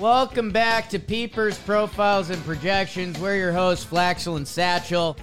Welcome 0.00 0.50
back 0.50 0.88
to 0.88 0.98
Peepers 0.98 1.56
Profiles 1.58 2.30
and 2.30 2.44
Projections. 2.44 3.20
We're 3.20 3.36
your 3.36 3.52
hosts, 3.52 3.86
Flaxel 3.86 4.36
and 4.36 4.48
Satchel, 4.48 5.16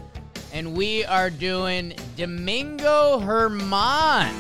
and 0.54 0.74
we 0.74 1.04
are 1.04 1.30
doing 1.30 1.96
Domingo 2.16 3.20
Germán. 3.20 4.34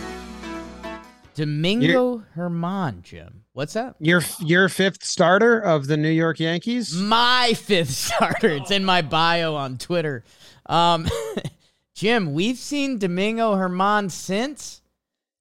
Domingo 1.33 2.23
Germán, 2.37 3.01
Jim. 3.01 3.43
What's 3.51 3.73
that? 3.73 3.97
Your 3.99 4.21
your 4.39 4.69
fifth 4.69 5.03
starter 5.03 5.59
of 5.59 5.87
the 5.87 5.97
New 5.97 6.07
York 6.07 6.39
Yankees. 6.39 6.95
My 6.95 7.53
fifth 7.57 7.91
starter. 7.91 8.51
It's 8.51 8.71
in 8.71 8.85
my 8.85 9.01
bio 9.01 9.55
on 9.55 9.77
Twitter. 9.77 10.23
Um, 10.67 11.09
Jim, 11.93 12.33
we've 12.33 12.57
seen 12.57 12.97
Domingo 12.97 13.55
Germán 13.55 14.09
since 14.09 14.81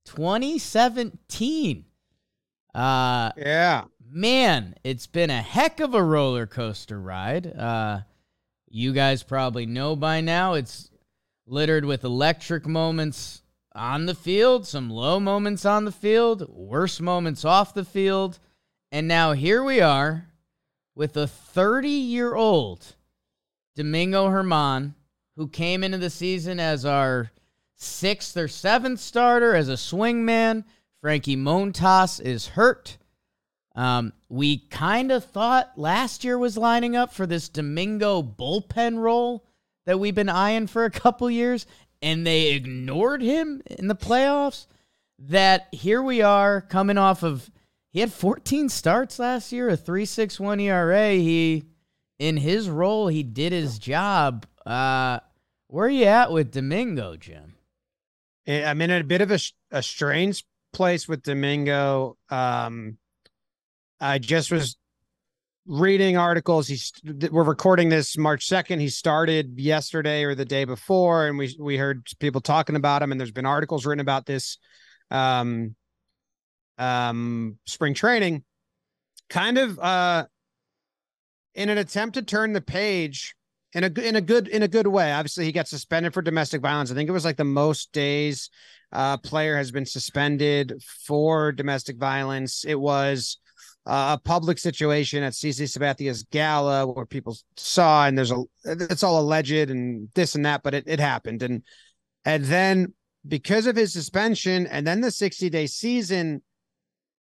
2017. 0.04 1.84
Uh, 2.74 3.30
Yeah. 3.36 3.84
man, 4.00 4.74
it's 4.84 5.06
been 5.06 5.30
a 5.30 5.42
heck 5.42 5.80
of 5.80 5.94
a 5.94 6.02
roller 6.02 6.46
coaster 6.46 7.00
ride. 7.00 7.46
Uh, 7.46 8.00
you 8.69 8.92
guys 8.92 9.22
probably 9.22 9.66
know 9.66 9.94
by 9.96 10.20
now 10.20 10.55
it's 10.55 10.91
littered 11.46 11.84
with 11.84 12.05
electric 12.05 12.66
moments 12.66 13.42
on 13.74 14.06
the 14.06 14.14
field, 14.14 14.66
some 14.66 14.91
low 14.91 15.20
moments 15.20 15.64
on 15.64 15.84
the 15.84 15.92
field, 15.92 16.48
worse 16.48 17.00
moments 17.00 17.44
off 17.44 17.74
the 17.74 17.84
field. 17.84 18.39
And 18.91 19.06
now 19.08 19.33
here 19.33 19.62
we 19.62 19.80
are 19.80 20.28
with 20.94 21.16
a 21.16 21.27
30 21.27 21.89
year 21.89 22.34
old 22.34 22.94
Domingo 23.77 24.28
Germán 24.28 24.94
who 25.36 25.48
came 25.48 25.83
into 25.83 25.98
the 25.98 26.11
season 26.11 26.61
as 26.61 26.84
our 26.84 27.30
sixth 27.77 28.36
or 28.36 28.48
seventh 28.48 29.00
starter 29.00 29.55
as 29.55 29.69
a 29.69 29.75
swingman. 29.75 30.64
Frankie 31.00 31.36
Montas 31.36 32.20
is 32.20 32.48
hurt. 32.48 32.97
Um, 33.75 34.12
we 34.28 34.58
kind 34.58 35.11
of 35.11 35.25
thought 35.25 35.72
last 35.77 36.25
year 36.25 36.39
was 36.39 36.56
lining 36.56 36.97
up 36.97 37.12
for 37.12 37.27
this 37.27 37.48
Domingo 37.48 38.22
bullpen 38.22 38.98
role 38.98 39.45
that 39.84 39.98
we've 39.98 40.14
been 40.14 40.28
eyeing 40.28 40.67
for 40.67 40.84
a 40.84 40.91
couple 40.91 41.30
years, 41.30 41.67
and 42.00 42.27
they 42.27 42.52
ignored 42.52 43.22
him 43.22 43.62
in 43.67 43.89
the 43.89 43.97
playoffs. 43.97 44.67
That 45.19 45.69
here 45.72 46.02
we 46.02 46.22
are 46.22 46.61
coming 46.61 46.98
off 46.98 47.22
of 47.22 47.50
he 47.91 48.00
had 48.00 48.12
14 48.12 48.69
starts 48.69 49.20
last 49.20 49.52
year, 49.52 49.69
a 49.69 49.77
3.61 49.77 50.61
ERA. 50.61 51.11
He 51.12 51.64
in 52.19 52.36
his 52.36 52.69
role, 52.69 53.08
he 53.08 53.22
did 53.22 53.52
his 53.52 53.78
job. 53.78 54.47
Uh, 54.67 55.20
where 55.69 55.86
are 55.86 55.91
you 55.91 56.05
at 56.05 56.33
with 56.33 56.52
Domingo, 56.52 57.17
Jim? 57.17 57.55
I'm 58.47 58.81
in 58.81 58.91
a 58.91 59.03
bit 59.03 59.20
of 59.20 59.31
a, 59.31 59.39
a 59.70 59.83
strange 59.83 60.45
place 60.73 61.09
with 61.09 61.23
Domingo. 61.23 62.17
Um, 62.28 62.98
I 64.01 64.19
just 64.19 64.51
was 64.51 64.77
reading 65.67 66.17
articles. 66.17 66.68
He's 66.68 66.92
we're 67.30 67.42
recording 67.42 67.89
this 67.89 68.18
March 68.18 68.46
2nd. 68.46 68.80
He 68.80 68.89
started 68.89 69.58
yesterday 69.58 70.24
or 70.24 70.35
the 70.35 70.45
day 70.45 70.64
before, 70.64 71.27
and 71.27 71.39
we 71.39 71.57
we 71.58 71.77
heard 71.77 72.07
people 72.18 72.41
talking 72.41 72.77
about 72.77 73.02
him, 73.02 73.13
and 73.13 73.20
there's 73.20 73.30
been 73.30 73.46
articles 73.46 73.86
written 73.86 74.01
about 74.01 74.27
this 74.27 74.58
um 75.11 75.74
um 76.77 77.58
spring 77.67 77.95
training. 77.95 78.45
Kind 79.30 79.57
of 79.57 79.79
uh 79.79 80.27
in 81.55 81.70
an 81.70 81.79
attempt 81.79 82.14
to 82.14 82.23
turn 82.23 82.52
the 82.52 82.61
page 82.61 83.35
in 83.74 83.85
a 83.85 84.01
in 84.01 84.17
a 84.17 84.20
good 84.20 84.48
in 84.48 84.62
a 84.62 84.68
good 84.68 84.86
way. 84.86 85.12
Obviously, 85.12 85.45
he 85.45 85.52
got 85.52 85.68
suspended 85.68 86.14
for 86.14 86.23
domestic 86.23 86.61
violence. 86.62 86.90
I 86.90 86.95
think 86.95 87.08
it 87.08 87.12
was 87.12 87.24
like 87.24 87.36
the 87.36 87.45
most 87.45 87.92
days 87.92 88.51
uh 88.92 89.17
player 89.17 89.57
has 89.57 89.73
been 89.73 89.86
suspended 89.86 90.80
for 91.07 91.52
domestic 91.52 91.96
violence. 91.96 92.64
It 92.64 92.79
was 92.79 93.39
uh, 93.86 94.17
a 94.18 94.23
public 94.23 94.58
situation 94.58 95.23
at 95.23 95.33
CC 95.33 95.68
Sabathia's 95.68 96.23
gala 96.23 96.86
where 96.86 97.05
people 97.05 97.36
saw 97.57 98.07
and 98.07 98.17
there's 98.17 98.30
a 98.30 98.42
it's 98.64 99.02
all 99.02 99.20
alleged 99.20 99.70
and 99.70 100.08
this 100.14 100.35
and 100.35 100.46
that, 100.46 100.62
but 100.62 100.74
it, 100.74 100.85
it 100.86 101.01
happened. 101.01 101.42
And 101.42 101.62
and 102.24 102.45
then 102.45 102.95
because 103.27 103.67
of 103.67 103.77
his 103.77 103.92
suspension 103.92 104.67
and 104.67 104.86
then 104.86 105.01
the 105.01 105.11
60 105.11 105.51
day 105.51 105.67
season, 105.67 106.42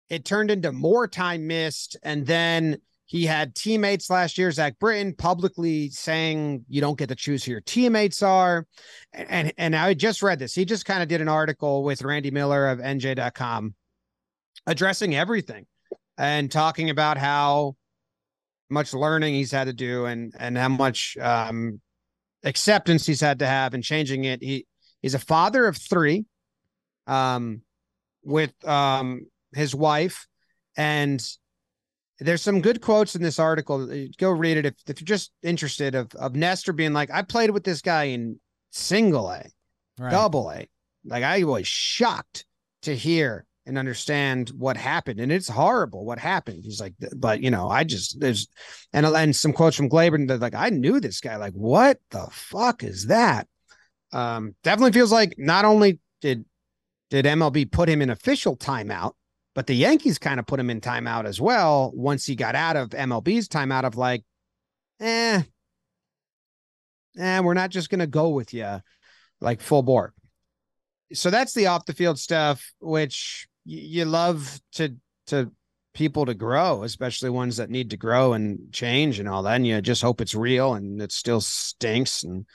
it 0.10 0.26
turned 0.26 0.52
into 0.52 0.72
more 0.72 1.08
time 1.08 1.48
missed. 1.48 1.98
And 2.04 2.26
then 2.26 2.78
he 3.12 3.26
had 3.26 3.56
teammates 3.56 4.10
last 4.10 4.38
year, 4.38 4.50
Zach 4.54 4.80
Britton, 4.80 5.14
publicly 5.14 5.90
saying 5.90 6.64
you 6.70 6.80
don't 6.80 6.98
get 6.98 7.10
to 7.10 7.16
choose 7.16 7.44
who 7.44 7.52
your 7.52 7.60
teammates 7.60 8.24
are. 8.24 8.66
And 9.12 9.52
and 9.58 9.76
I 9.76 9.94
just 9.96 10.24
read 10.24 10.40
this. 10.40 10.56
He 10.56 10.64
just 10.64 10.86
kind 10.86 11.04
of 11.04 11.10
did 11.10 11.20
an 11.20 11.28
article 11.28 11.84
with 11.84 12.04
Randy 12.04 12.32
Miller 12.32 12.70
of 12.70 12.80
NJ.com 12.80 13.76
addressing 14.66 15.14
everything 15.14 15.66
and 16.18 16.50
talking 16.50 16.90
about 16.90 17.18
how 17.18 17.76
much 18.70 18.94
learning 18.94 19.34
he's 19.34 19.52
had 19.52 19.66
to 19.66 19.74
do 19.74 20.06
and 20.06 20.34
and 20.40 20.58
how 20.58 20.70
much 20.70 21.18
um 21.20 21.82
acceptance 22.46 23.06
he's 23.06 23.20
had 23.20 23.40
to 23.40 23.46
have 23.46 23.74
and 23.74 23.84
changing 23.84 24.24
it. 24.24 24.42
He 24.42 24.66
he's 25.02 25.16
a 25.16 25.20
father 25.20 25.68
of 25.68 25.76
three 25.76 26.24
um 27.08 27.62
with 28.24 28.54
um 28.66 29.26
his 29.54 29.76
wife 29.76 30.28
and 30.78 31.22
there's 32.26 32.42
some 32.42 32.62
good 32.62 32.82
quotes 32.82 33.16
in 33.16 33.22
this 33.22 33.40
article. 33.40 33.90
Go 34.18 34.32
read 34.32 34.58
it 34.58 34.66
if, 34.66 34.76
if 34.88 35.02
you're 35.02 35.06
just 35.06 35.32
interested 35.44 35.96
of 35.96 36.14
of 36.16 36.36
Nestor 36.36 36.74
being 36.74 36.94
like, 36.94 37.10
I 37.12 37.22
played 37.24 37.50
with 37.52 37.64
this 37.64 37.82
guy 37.82 38.06
in 38.06 38.40
single 38.72 39.30
A, 39.30 39.46
Right. 40.00 40.12
double 40.12 40.52
A. 40.52 40.68
Like 41.06 41.24
I 41.24 41.44
was 41.44 41.68
shocked 41.68 42.46
to 42.84 42.96
hear 42.96 43.46
and 43.66 43.78
understand 43.78 44.50
what 44.58 44.78
happened. 44.78 45.20
And 45.20 45.32
it's 45.32 45.48
horrible 45.48 46.06
what 46.06 46.20
happened. 46.20 46.64
He's 46.64 46.80
like, 46.80 46.94
but 47.16 47.42
you 47.42 47.52
know, 47.52 47.70
I 47.70 47.84
just 47.84 48.20
there's 48.20 48.48
and 48.94 49.06
and 49.06 49.36
some 49.36 49.54
quotes 49.54 49.76
from 49.76 49.90
Gleyber 49.90 50.28
that 50.28 50.40
like 50.40 50.56
I 50.56 50.70
knew 50.70 51.00
this 51.00 51.22
guy. 51.22 51.36
Like, 51.38 51.54
what 51.54 52.00
the 52.12 52.28
fuck 52.32 52.84
is 52.84 53.08
that? 53.08 53.48
Um, 54.14 54.56
definitely 54.64 54.92
feels 54.92 55.12
like 55.12 55.36
not 55.38 55.66
only 55.66 56.00
did 56.22 56.46
did 57.10 57.26
MLB 57.26 57.72
put 57.72 57.90
him 57.90 58.02
in 58.02 58.10
official 58.10 58.56
timeout, 58.58 59.14
but 59.54 59.68
the 59.68 59.76
Yankees 59.76 60.18
kind 60.18 60.40
of 60.40 60.46
put 60.46 60.60
him 60.60 60.70
in 60.70 60.82
timeout 60.82 61.26
as 61.26 61.42
well 61.42 61.92
once 61.94 62.26
he 62.26 62.36
got 62.36 62.56
out 62.56 62.76
of 62.78 62.90
MLB's 62.90 63.48
timeout 63.48 63.84
of 63.84 63.98
like, 63.98 64.24
eh, 65.00 65.42
eh, 67.18 67.40
we're 67.40 67.54
not 67.54 67.70
just 67.70 67.90
gonna 67.90 68.08
go 68.08 68.30
with 68.30 68.54
you 68.54 68.82
like 69.42 69.62
full 69.62 69.84
bore. 69.84 70.14
So 71.14 71.30
that's 71.30 71.54
the 71.54 71.68
off 71.68 71.86
the 71.86 71.94
field 71.94 72.20
stuff, 72.20 72.72
which 72.80 73.48
y- 73.66 73.74
you 73.74 74.06
love 74.06 74.60
to 74.74 74.96
to 75.28 75.52
people 75.94 76.26
to 76.26 76.34
grow, 76.34 76.84
especially 76.84 77.30
ones 77.30 77.58
that 77.58 77.70
need 77.70 77.90
to 77.90 77.98
grow 77.98 78.34
and 78.34 78.72
change 78.72 79.20
and 79.20 79.28
all 79.28 79.44
that. 79.44 79.56
And 79.56 79.68
you 79.68 79.82
just 79.82 80.02
hope 80.02 80.22
it's 80.22 80.36
real 80.36 80.74
and 80.74 81.02
it 81.02 81.12
still 81.12 81.42
stinks 81.42 82.24
and 82.24 82.46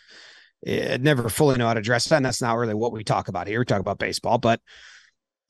it 0.63 1.03
never 1.03 1.29
fully 1.29 1.57
know 1.59 1.67
how 1.67 1.75
to 1.75 1.81
address 1.81 2.07
that. 2.07 2.17
And 2.17 2.25
that's 2.25 2.41
not 2.41 2.57
really 2.57 2.75
what 2.75 2.93
we 2.93 3.05
talk 3.05 3.29
about 3.29 3.47
here. 3.47 3.59
We 3.59 3.67
talk 3.67 3.81
about 3.81 3.99
baseball, 3.99 4.39
but 4.39 4.61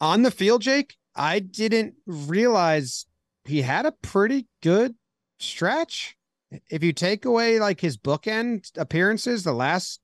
on 0.01 0.23
the 0.23 0.31
field, 0.31 0.63
Jake, 0.63 0.97
I 1.17 1.41
didn't 1.41 1.95
realize 2.07 3.07
he 3.45 3.63
had 3.63 3.87
a 3.87 3.93
pretty 3.93 4.47
good 4.63 4.95
stretch. 5.39 6.17
If 6.71 6.83
you 6.83 6.93
take 6.93 7.25
away 7.25 7.59
like 7.59 7.81
his 7.81 7.97
bookend 7.97 8.71
appearances, 8.77 9.43
the 9.43 9.53
last 9.53 10.01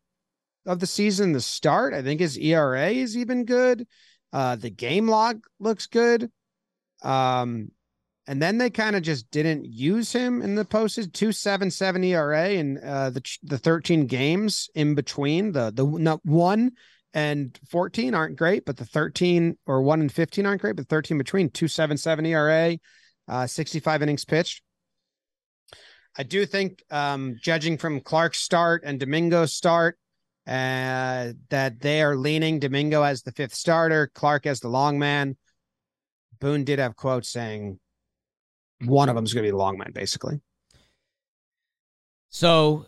of 0.67 0.81
the 0.81 0.87
season, 0.87 1.33
the 1.33 1.41
start, 1.41 1.95
I 1.95 2.03
think 2.03 2.21
his 2.21 2.39
ERA 2.39 2.91
is 2.91 3.17
even 3.17 3.45
good. 3.45 3.87
Uh, 4.33 4.57
the 4.57 4.71
game 4.71 5.09
log 5.09 5.45
looks 5.61 5.87
good. 5.87 6.31
Um, 7.03 7.71
and 8.27 8.41
then 8.41 8.59
they 8.59 8.71
kind 8.71 8.97
of 8.97 9.03
just 9.03 9.31
didn't 9.31 9.67
use 9.67 10.13
him 10.13 10.43
in 10.43 10.55
the 10.55 10.65
posted 10.65 11.13
two 11.13 11.33
seven 11.33 11.71
seven 11.71 12.05
ERA 12.05 12.51
and 12.51 12.79
uh, 12.79 13.11
the 13.11 13.23
the 13.43 13.59
thirteen 13.59 14.07
games 14.07 14.71
in 14.75 14.95
between 14.95 15.53
the 15.53 15.73
the 15.75 15.85
one 16.23 16.73
and 17.15 17.59
fourteen 17.69 18.15
aren't 18.15 18.37
great, 18.37 18.65
but 18.65 18.77
the 18.77 18.85
thirteen 18.85 19.57
or 19.67 19.83
one 19.83 20.01
and 20.01 20.13
fifteen 20.13 20.47
aren't 20.47 20.61
great, 20.61 20.77
but 20.77 20.89
thirteen 20.89 21.19
between 21.19 21.51
two 21.51 21.69
seven 21.69 21.97
seven 21.97 22.25
ERA, 22.27 22.79
uh, 23.29 23.47
sixty 23.47 23.81
five 23.81 24.03
innings 24.03 24.25
pitched. 24.25 24.63
I 26.17 26.25
do 26.25 26.45
think, 26.45 26.83
um, 26.91 27.37
judging 27.41 27.79
from 27.79 28.01
Clark's 28.01 28.39
start 28.39 28.83
and 28.85 29.01
Domingo's 29.01 29.55
start, 29.55 29.99
uh, 30.47 31.33
that 31.49 31.81
they 31.81 32.03
are 32.03 32.17
leaning 32.17 32.59
Domingo 32.59 33.03
as 33.03 33.23
the 33.23 33.33
fifth 33.33 33.55
starter, 33.55 34.11
Clark 34.15 34.47
as 34.47 34.61
the 34.61 34.69
long 34.69 34.99
man. 34.99 35.37
Boone 36.39 36.65
did 36.65 36.81
have 36.81 36.97
quotes 36.97 37.31
saying 37.31 37.79
one 38.85 39.09
of 39.09 39.15
them 39.15 39.25
is 39.25 39.33
going 39.33 39.45
to 39.45 39.47
be 39.47 39.53
the 39.53 39.57
long 39.57 39.79
man, 39.79 39.93
basically. 39.95 40.41
So 42.29 42.87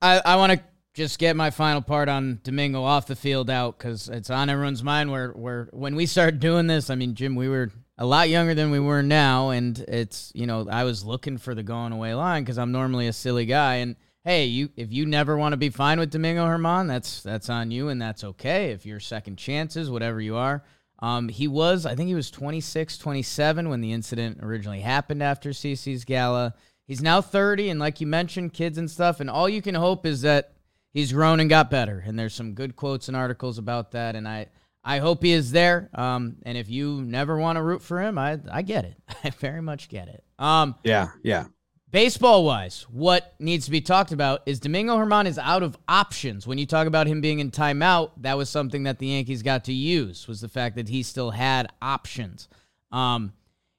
I, 0.00 0.20
I 0.24 0.36
want 0.36 0.52
to 0.52 0.60
just 0.94 1.18
get 1.18 1.36
my 1.36 1.50
final 1.50 1.80
part 1.80 2.08
on 2.08 2.40
Domingo 2.42 2.82
off 2.82 3.06
the 3.06 3.16
field 3.16 3.48
out 3.48 3.78
because 3.78 4.08
it's 4.08 4.30
on 4.30 4.50
everyone's 4.50 4.82
mind. 4.82 5.10
Where 5.10 5.30
where 5.30 5.68
when 5.72 5.96
we 5.96 6.06
started 6.06 6.40
doing 6.40 6.66
this, 6.66 6.90
I 6.90 6.94
mean, 6.94 7.14
Jim, 7.14 7.34
we 7.34 7.48
were 7.48 7.70
a 7.96 8.04
lot 8.04 8.28
younger 8.28 8.54
than 8.54 8.70
we 8.70 8.80
were 8.80 9.02
now, 9.02 9.50
and 9.50 9.78
it's 9.88 10.32
you 10.34 10.46
know 10.46 10.68
I 10.70 10.84
was 10.84 11.04
looking 11.04 11.38
for 11.38 11.54
the 11.54 11.62
going 11.62 11.92
away 11.92 12.14
line 12.14 12.42
because 12.42 12.58
I'm 12.58 12.72
normally 12.72 13.06
a 13.06 13.12
silly 13.12 13.46
guy, 13.46 13.76
and 13.76 13.96
hey, 14.24 14.44
you 14.44 14.68
if 14.76 14.92
you 14.92 15.06
never 15.06 15.36
want 15.36 15.54
to 15.54 15.56
be 15.56 15.70
fine 15.70 15.98
with 15.98 16.10
Domingo 16.10 16.44
Germán, 16.46 16.88
that's 16.88 17.22
that's 17.22 17.48
on 17.48 17.70
you, 17.70 17.88
and 17.88 18.00
that's 18.00 18.24
okay. 18.24 18.70
If 18.72 18.84
you're 18.84 19.00
second 19.00 19.36
chances, 19.36 19.90
whatever 19.90 20.20
you 20.20 20.36
are. 20.36 20.62
Um, 20.98 21.28
he 21.28 21.48
was, 21.48 21.84
I 21.84 21.96
think 21.96 22.06
he 22.06 22.14
was 22.14 22.30
26, 22.30 22.96
27 22.96 23.68
when 23.68 23.80
the 23.80 23.92
incident 23.92 24.38
originally 24.40 24.82
happened 24.82 25.20
after 25.20 25.50
CC's 25.50 26.04
gala. 26.04 26.54
He's 26.86 27.02
now 27.02 27.20
30, 27.20 27.70
and 27.70 27.80
like 27.80 28.00
you 28.00 28.06
mentioned, 28.06 28.52
kids 28.52 28.78
and 28.78 28.88
stuff. 28.88 29.18
And 29.18 29.28
all 29.28 29.48
you 29.48 29.62
can 29.62 29.74
hope 29.74 30.06
is 30.06 30.22
that 30.22 30.52
he's 30.92 31.12
grown 31.12 31.40
and 31.40 31.50
got 31.50 31.70
better. 31.70 32.02
And 32.04 32.18
there's 32.18 32.34
some 32.34 32.54
good 32.54 32.76
quotes 32.76 33.08
and 33.08 33.16
articles 33.16 33.58
about 33.58 33.92
that. 33.92 34.16
And 34.16 34.28
I, 34.28 34.46
I 34.84 34.98
hope 34.98 35.22
he 35.22 35.32
is 35.32 35.52
there. 35.52 35.90
Um, 35.94 36.36
and 36.44 36.56
if 36.58 36.68
you 36.68 37.02
never 37.02 37.38
want 37.38 37.56
to 37.56 37.62
root 37.62 37.82
for 37.82 38.00
him, 38.00 38.18
I, 38.18 38.38
I 38.50 38.62
get 38.62 38.84
it. 38.84 38.96
I 39.24 39.30
very 39.30 39.62
much 39.62 39.88
get 39.88 40.08
it. 40.08 40.24
Um, 40.38 40.76
yeah, 40.84 41.08
yeah. 41.22 41.46
Baseball 41.90 42.46
wise, 42.46 42.86
what 42.90 43.34
needs 43.38 43.66
to 43.66 43.70
be 43.70 43.82
talked 43.82 44.12
about 44.12 44.40
is 44.46 44.60
Domingo 44.60 44.96
Germán 44.96 45.26
is 45.26 45.38
out 45.38 45.62
of 45.62 45.76
options. 45.86 46.46
When 46.46 46.56
you 46.56 46.64
talk 46.64 46.86
about 46.86 47.06
him 47.06 47.20
being 47.20 47.38
in 47.38 47.50
timeout, 47.50 48.12
that 48.22 48.38
was 48.38 48.48
something 48.48 48.84
that 48.84 48.98
the 48.98 49.08
Yankees 49.08 49.42
got 49.42 49.64
to 49.64 49.74
use 49.74 50.26
was 50.26 50.40
the 50.40 50.48
fact 50.48 50.76
that 50.76 50.88
he 50.88 51.02
still 51.02 51.32
had 51.32 51.70
options. 51.82 52.48
Um, 52.90 53.34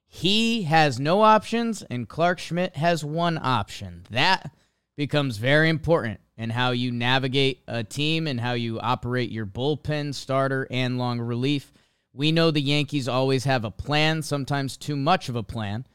he 0.06 0.62
has 0.62 1.00
no 1.00 1.22
options, 1.22 1.82
and 1.82 2.08
Clarke 2.08 2.38
Schmidt 2.38 2.76
has 2.76 3.04
one 3.04 3.36
option. 3.36 4.04
That 4.10 4.52
becomes 4.96 5.38
very 5.38 5.68
important 5.68 6.20
in 6.36 6.50
how 6.50 6.72
you 6.72 6.90
navigate 6.90 7.62
a 7.68 7.84
team 7.84 8.26
and 8.26 8.40
how 8.40 8.52
you 8.52 8.80
operate 8.80 9.30
your 9.30 9.46
bullpen, 9.46 10.14
starter, 10.14 10.66
and 10.70 10.98
long 10.98 11.20
relief. 11.20 11.72
We 12.12 12.32
know 12.32 12.50
the 12.50 12.60
Yankees 12.60 13.08
always 13.08 13.44
have 13.44 13.64
a 13.64 13.70
plan, 13.70 14.22
sometimes 14.22 14.76
too 14.76 14.96
much 14.96 15.28
of 15.28 15.36
a 15.36 15.42
plan. 15.42 15.86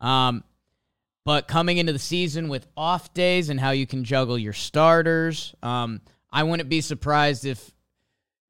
Um, 0.00 0.44
but 1.24 1.48
coming 1.48 1.78
into 1.78 1.92
the 1.92 1.98
season 1.98 2.48
with 2.48 2.66
off 2.76 3.12
days 3.12 3.48
and 3.48 3.58
how 3.58 3.70
you 3.70 3.86
can 3.86 4.04
juggle 4.04 4.38
your 4.38 4.52
starters, 4.52 5.54
um, 5.62 6.00
I 6.30 6.44
wouldn't 6.44 6.68
be 6.68 6.80
surprised 6.80 7.44
if, 7.44 7.72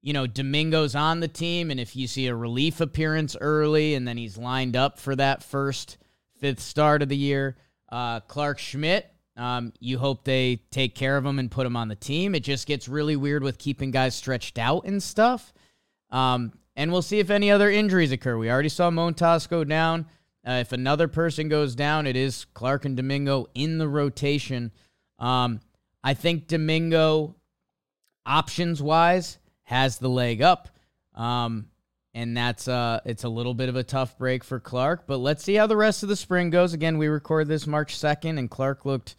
you 0.02 0.12
know, 0.12 0.26
Domingo's 0.26 0.94
on 0.94 1.20
the 1.20 1.28
team 1.28 1.70
and 1.70 1.80
if 1.80 1.96
you 1.96 2.06
see 2.06 2.26
a 2.26 2.34
relief 2.34 2.80
appearance 2.80 3.36
early 3.40 3.94
and 3.94 4.06
then 4.06 4.18
he's 4.18 4.36
lined 4.36 4.76
up 4.76 4.98
for 4.98 5.16
that 5.16 5.42
first 5.42 5.96
fifth 6.38 6.60
start 6.60 7.02
of 7.02 7.08
the 7.08 7.16
year. 7.16 7.56
Uh, 7.90 8.20
Clarke 8.20 8.58
Schmidt, 8.58 9.10
um, 9.36 9.72
you 9.80 9.98
hope 9.98 10.24
they 10.24 10.62
take 10.70 10.94
care 10.94 11.16
of 11.16 11.26
him 11.26 11.38
and 11.38 11.50
put 11.50 11.66
him 11.66 11.76
on 11.76 11.88
the 11.88 11.94
team. 11.94 12.34
It 12.34 12.42
just 12.42 12.66
gets 12.66 12.88
really 12.88 13.16
weird 13.16 13.42
with 13.42 13.58
keeping 13.58 13.90
guys 13.90 14.14
stretched 14.14 14.58
out 14.58 14.84
and 14.84 15.02
stuff. 15.02 15.52
Um, 16.10 16.52
and 16.74 16.90
we'll 16.92 17.02
see 17.02 17.18
if 17.18 17.30
any 17.30 17.50
other 17.50 17.70
injuries 17.70 18.12
occur. 18.12 18.36
We 18.36 18.50
already 18.50 18.68
saw 18.68 18.90
Montas 18.90 19.48
go 19.48 19.64
down. 19.64 20.06
Uh, 20.46 20.58
if 20.60 20.72
another 20.72 21.08
person 21.08 21.48
goes 21.48 21.74
down, 21.74 22.06
it 22.06 22.16
is 22.16 22.44
Clark 22.54 22.84
and 22.84 22.96
Domingo 22.96 23.46
in 23.54 23.78
the 23.78 23.88
rotation. 23.88 24.70
Um, 25.18 25.60
I 26.04 26.14
think 26.14 26.46
Domingo, 26.46 27.34
options 28.24 28.80
wise, 28.82 29.38
has 29.64 29.98
the 29.98 30.08
leg 30.08 30.42
up. 30.42 30.68
Um, 31.14 31.66
and 32.16 32.34
that's 32.34 32.66
uh, 32.66 32.98
it's 33.04 33.24
a 33.24 33.28
little 33.28 33.52
bit 33.52 33.68
of 33.68 33.76
a 33.76 33.84
tough 33.84 34.16
break 34.16 34.42
for 34.42 34.58
Clark. 34.58 35.06
But 35.06 35.18
let's 35.18 35.44
see 35.44 35.54
how 35.54 35.66
the 35.66 35.76
rest 35.76 36.02
of 36.02 36.08
the 36.08 36.16
spring 36.16 36.48
goes. 36.48 36.72
Again, 36.72 36.96
we 36.96 37.08
record 37.08 37.46
this 37.46 37.66
March 37.66 37.94
second, 37.94 38.38
and 38.38 38.50
Clark 38.50 38.86
looked 38.86 39.16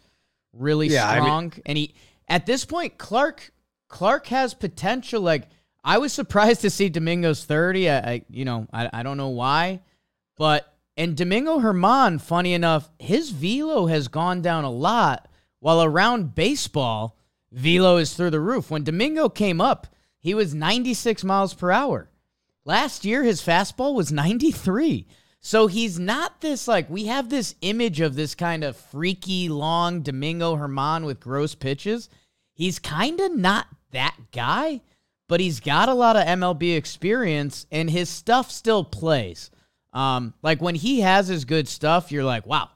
really 0.51 0.87
yeah, 0.87 1.11
strong. 1.11 1.37
I 1.37 1.41
mean- 1.41 1.61
and 1.67 1.77
he 1.77 1.93
at 2.27 2.47
this 2.47 2.65
point, 2.65 2.97
Clark 2.97 3.51
Clark 3.87 4.25
has 4.27 4.55
potential. 4.55 5.21
Like 5.21 5.47
I 5.83 5.99
was 5.99 6.11
surprised 6.11 6.61
to 6.61 6.71
see 6.71 6.89
Domingo's 6.89 7.45
thirty. 7.45 7.87
I, 7.87 7.97
I 7.97 8.21
you 8.31 8.45
know 8.45 8.67
I, 8.73 8.89
I 8.91 9.03
don't 9.03 9.17
know 9.17 9.29
why, 9.29 9.81
but 10.35 10.73
and 10.97 11.15
Domingo 11.15 11.59
Germán, 11.59 12.19
funny 12.19 12.53
enough, 12.53 12.89
his 12.97 13.29
velo 13.29 13.85
has 13.85 14.07
gone 14.07 14.41
down 14.41 14.63
a 14.63 14.71
lot, 14.71 15.27
while 15.59 15.83
around 15.83 16.33
baseball, 16.33 17.15
velo 17.51 17.97
is 17.97 18.15
through 18.15 18.31
the 18.31 18.39
roof. 18.39 18.71
When 18.71 18.83
Domingo 18.83 19.29
came 19.29 19.61
up, 19.61 19.85
he 20.17 20.33
was 20.33 20.55
96 20.55 21.23
miles 21.23 21.53
per 21.53 21.69
hour. 21.69 22.09
Last 22.67 23.05
year, 23.05 23.23
his 23.23 23.41
fastball 23.41 23.95
was 23.95 24.11
93. 24.11 25.07
So 25.39 25.67
he's 25.67 25.97
not 25.97 26.41
this 26.41 26.67
like 26.67 26.89
we 26.89 27.05
have 27.05 27.29
this 27.29 27.55
image 27.61 28.01
of 28.01 28.15
this 28.15 28.35
kind 28.35 28.65
of 28.65 28.75
freaky 28.75 29.47
long 29.47 30.01
Domingo 30.01 30.57
Germán 30.57 31.05
with 31.05 31.21
gross 31.21 31.55
pitches. 31.55 32.09
He's 32.51 32.77
kind 32.77 33.21
of 33.21 33.33
not 33.33 33.67
that 33.91 34.17
guy, 34.33 34.81
but 35.29 35.39
he's 35.39 35.61
got 35.61 35.87
a 35.87 35.93
lot 35.93 36.17
of 36.17 36.25
MLB 36.25 36.75
experience 36.75 37.65
and 37.71 37.89
his 37.89 38.09
stuff 38.09 38.51
still 38.51 38.83
plays. 38.83 39.49
Um, 39.93 40.33
like 40.41 40.61
when 40.61 40.75
he 40.75 40.99
has 40.99 41.29
his 41.29 41.45
good 41.45 41.69
stuff, 41.69 42.11
you're 42.11 42.25
like, 42.25 42.45
wow, 42.45 42.69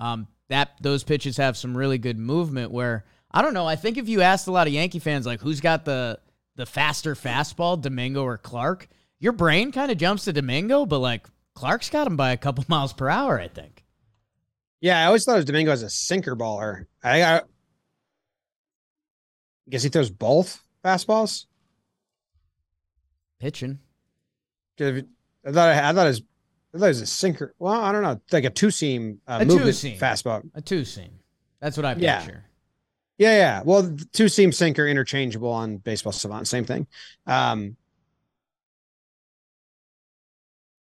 um, 0.00 0.26
that 0.48 0.72
those 0.80 1.04
pitches 1.04 1.36
have 1.36 1.56
some 1.56 1.76
really 1.76 1.98
good 1.98 2.18
movement. 2.18 2.72
Where 2.72 3.04
I 3.30 3.42
don't 3.42 3.54
know, 3.54 3.66
I 3.66 3.76
think 3.76 3.96
if 3.96 4.08
you 4.08 4.22
asked 4.22 4.48
a 4.48 4.52
lot 4.52 4.66
of 4.66 4.72
Yankee 4.72 4.98
fans, 4.98 5.24
like 5.24 5.40
who's 5.40 5.60
got 5.60 5.84
the 5.84 6.18
the 6.56 6.66
faster 6.66 7.14
fastball, 7.14 7.80
Domingo 7.80 8.24
or 8.24 8.38
Clark, 8.38 8.88
your 9.18 9.32
brain 9.32 9.72
kind 9.72 9.90
of 9.90 9.98
jumps 9.98 10.24
to 10.24 10.32
Domingo, 10.32 10.86
but 10.86 10.98
like 10.98 11.26
Clark's 11.54 11.90
got 11.90 12.06
him 12.06 12.16
by 12.16 12.32
a 12.32 12.36
couple 12.36 12.64
miles 12.68 12.92
per 12.92 13.08
hour, 13.08 13.40
I 13.40 13.48
think. 13.48 13.84
Yeah, 14.80 15.00
I 15.00 15.06
always 15.06 15.24
thought 15.24 15.38
of 15.38 15.46
Domingo 15.46 15.72
as 15.72 15.82
a 15.82 15.90
sinker 15.90 16.36
baller. 16.36 16.84
I, 17.02 17.22
I 17.22 17.40
guess 19.68 19.82
he 19.82 19.88
throws 19.88 20.10
both 20.10 20.62
fastballs. 20.84 21.46
Pitching. 23.40 23.78
I 24.78 25.02
thought 25.46 25.70
I, 25.70 25.88
I 25.88 25.92
thought 25.92 26.06
his 26.06 26.22
I 26.74 26.78
thought 26.78 26.84
it 26.86 26.88
was 26.88 27.00
a 27.00 27.06
sinker. 27.06 27.54
Well, 27.58 27.80
I 27.80 27.90
don't 27.92 28.02
know, 28.02 28.20
like 28.32 28.44
a 28.44 28.50
two 28.50 28.70
seam 28.70 29.20
uh, 29.26 29.38
a 29.40 29.44
movement 29.44 29.66
two-seam. 29.66 29.98
fastball. 29.98 30.42
A 30.54 30.60
two 30.60 30.84
seam. 30.84 31.10
That's 31.60 31.76
what 31.76 31.86
I 31.86 31.94
picture. 31.94 32.04
Yeah. 32.04 32.40
Yeah, 33.18 33.36
yeah. 33.36 33.62
Well, 33.64 33.96
two 34.12 34.28
seam 34.28 34.52
sinker 34.52 34.86
interchangeable 34.86 35.50
on 35.50 35.78
baseball 35.78 36.12
savant, 36.12 36.46
same 36.48 36.66
thing. 36.66 36.86
Um, 37.26 37.76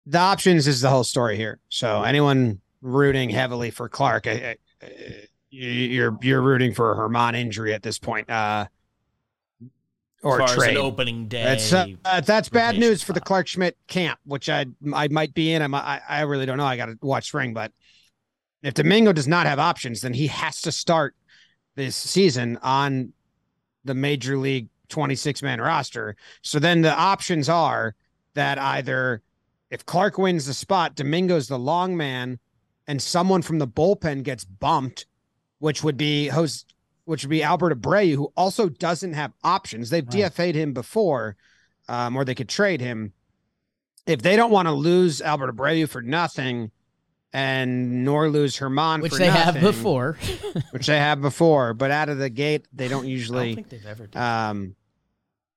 the 0.06 0.20
options 0.20 0.68
is 0.68 0.82
the 0.82 0.90
whole 0.90 1.04
story 1.04 1.38
here. 1.38 1.60
So 1.70 2.04
anyone 2.04 2.60
rooting 2.82 3.30
heavily 3.30 3.72
for 3.72 3.90
Clark, 3.90 4.28
I, 4.28 4.58
I, 4.82 4.88
you're 5.50 6.18
you're 6.22 6.42
rooting 6.42 6.74
for 6.74 6.92
a 6.92 6.96
Germán 6.96 7.36
injury 7.36 7.74
at 7.74 7.84
this 7.84 8.00
point. 8.00 8.30
Uh, 8.30 8.68
or 10.24 10.42
as 10.42 10.54
trade. 10.54 10.78
opening 10.78 11.28
day. 11.28 11.44
That's 11.44 11.74
uh, 11.74 12.22
that's 12.22 12.50
bad 12.50 12.80
news 12.80 13.04
for 13.04 13.14
the 13.14 13.20
Clarke 13.20 13.48
Schmidt 13.48 13.78
camp, 13.88 14.20
which 14.26 14.50
I 14.50 14.66
I 14.94 15.10
might 15.10 15.34
be 15.34 15.54
in. 15.54 15.62
I'm, 15.62 15.76
I 15.76 16.02
I 16.08 16.22
really 16.22 16.46
don't 16.46 16.58
know. 16.58 16.66
I 16.66 16.78
got 16.78 16.86
to 16.88 16.98
watch 17.02 17.28
spring, 17.28 17.54
but 17.54 17.72
if 18.64 18.74
Domingo 18.74 19.12
does 19.12 19.28
not 19.28 19.46
have 19.46 19.60
options, 19.60 20.02
then 20.02 20.14
he 20.14 20.28
has 20.28 20.62
to 20.62 20.72
start 20.72 21.16
this 21.76 21.96
season 21.96 22.58
on 22.62 23.12
the 23.84 23.94
major 23.94 24.38
league 24.38 24.70
26 24.90 25.44
man 25.44 25.60
roster. 25.60 26.16
So 26.42 26.60
then 26.60 26.82
the 26.82 26.94
options 26.94 27.50
are 27.50 27.96
that 28.36 28.58
either 28.58 29.22
if 29.74 29.88
Clark 29.88 30.20
wins 30.20 30.46
the 30.46 30.54
spot, 30.54 30.96
Domingo's 30.96 31.48
the 31.48 31.58
long 31.58 31.98
man, 31.98 32.38
and 32.88 33.02
someone 33.02 33.42
from 33.42 33.58
the 33.58 33.68
bullpen 33.68 34.22
gets 34.22 34.46
bumped, 34.46 35.08
which 35.58 35.84
would 35.84 35.98
be 35.98 36.28
host 36.28 36.76
which 37.06 37.24
would 37.24 37.30
be 37.30 37.44
Albert 37.44 37.82
Abreu, 37.82 38.16
who 38.16 38.32
also 38.38 38.70
doesn't 38.70 39.14
have 39.14 39.34
options. 39.44 39.90
They've 39.90 40.06
right. 40.06 40.32
DFA'd 40.32 40.56
him 40.56 40.74
before, 40.74 41.36
um, 41.90 42.16
or 42.16 42.24
they 42.24 42.36
could 42.36 42.48
trade 42.48 42.80
him. 42.82 43.14
If 44.06 44.22
they 44.22 44.36
don't 44.36 44.52
want 44.52 44.68
to 44.68 44.74
lose 44.74 45.22
Albert 45.22 45.56
Abreu 45.56 45.90
for 45.90 46.02
nothing, 46.02 46.72
and 47.34 48.06
nor 48.06 48.30
lose 48.30 48.56
Germán, 48.56 49.02
which 49.02 49.14
they 49.14 49.26
nothing, 49.26 49.56
have 49.56 49.76
before, 49.76 50.18
which 50.70 50.86
they 50.86 51.00
have 51.00 51.20
before, 51.20 51.74
but 51.74 51.90
out 51.90 52.10
of 52.10 52.20
the 52.20 52.30
gate 52.30 52.68
they 52.72 52.88
don't 52.88 53.08
usually. 53.08 53.54
I 53.54 53.56
don't 53.56 53.56
think 53.56 53.70
they've 53.70 53.86
ever. 53.86 54.06
Done. 54.08 54.50
Um, 54.50 54.76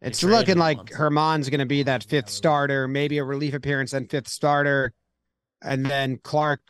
it's 0.06 0.22
looking 0.22 0.58
like 0.58 0.78
once. 0.78 0.90
Germán's 0.90 1.50
going 1.50 1.60
to 1.60 1.66
be 1.66 1.82
that 1.84 2.04
fifth 2.04 2.30
starter, 2.30 2.86
maybe 2.88 3.18
a 3.18 3.24
relief 3.24 3.54
appearance 3.54 3.92
and 3.92 4.10
fifth 4.10 4.28
starter, 4.28 4.92
and 5.62 5.84
then 5.86 6.18
Clark 6.22 6.60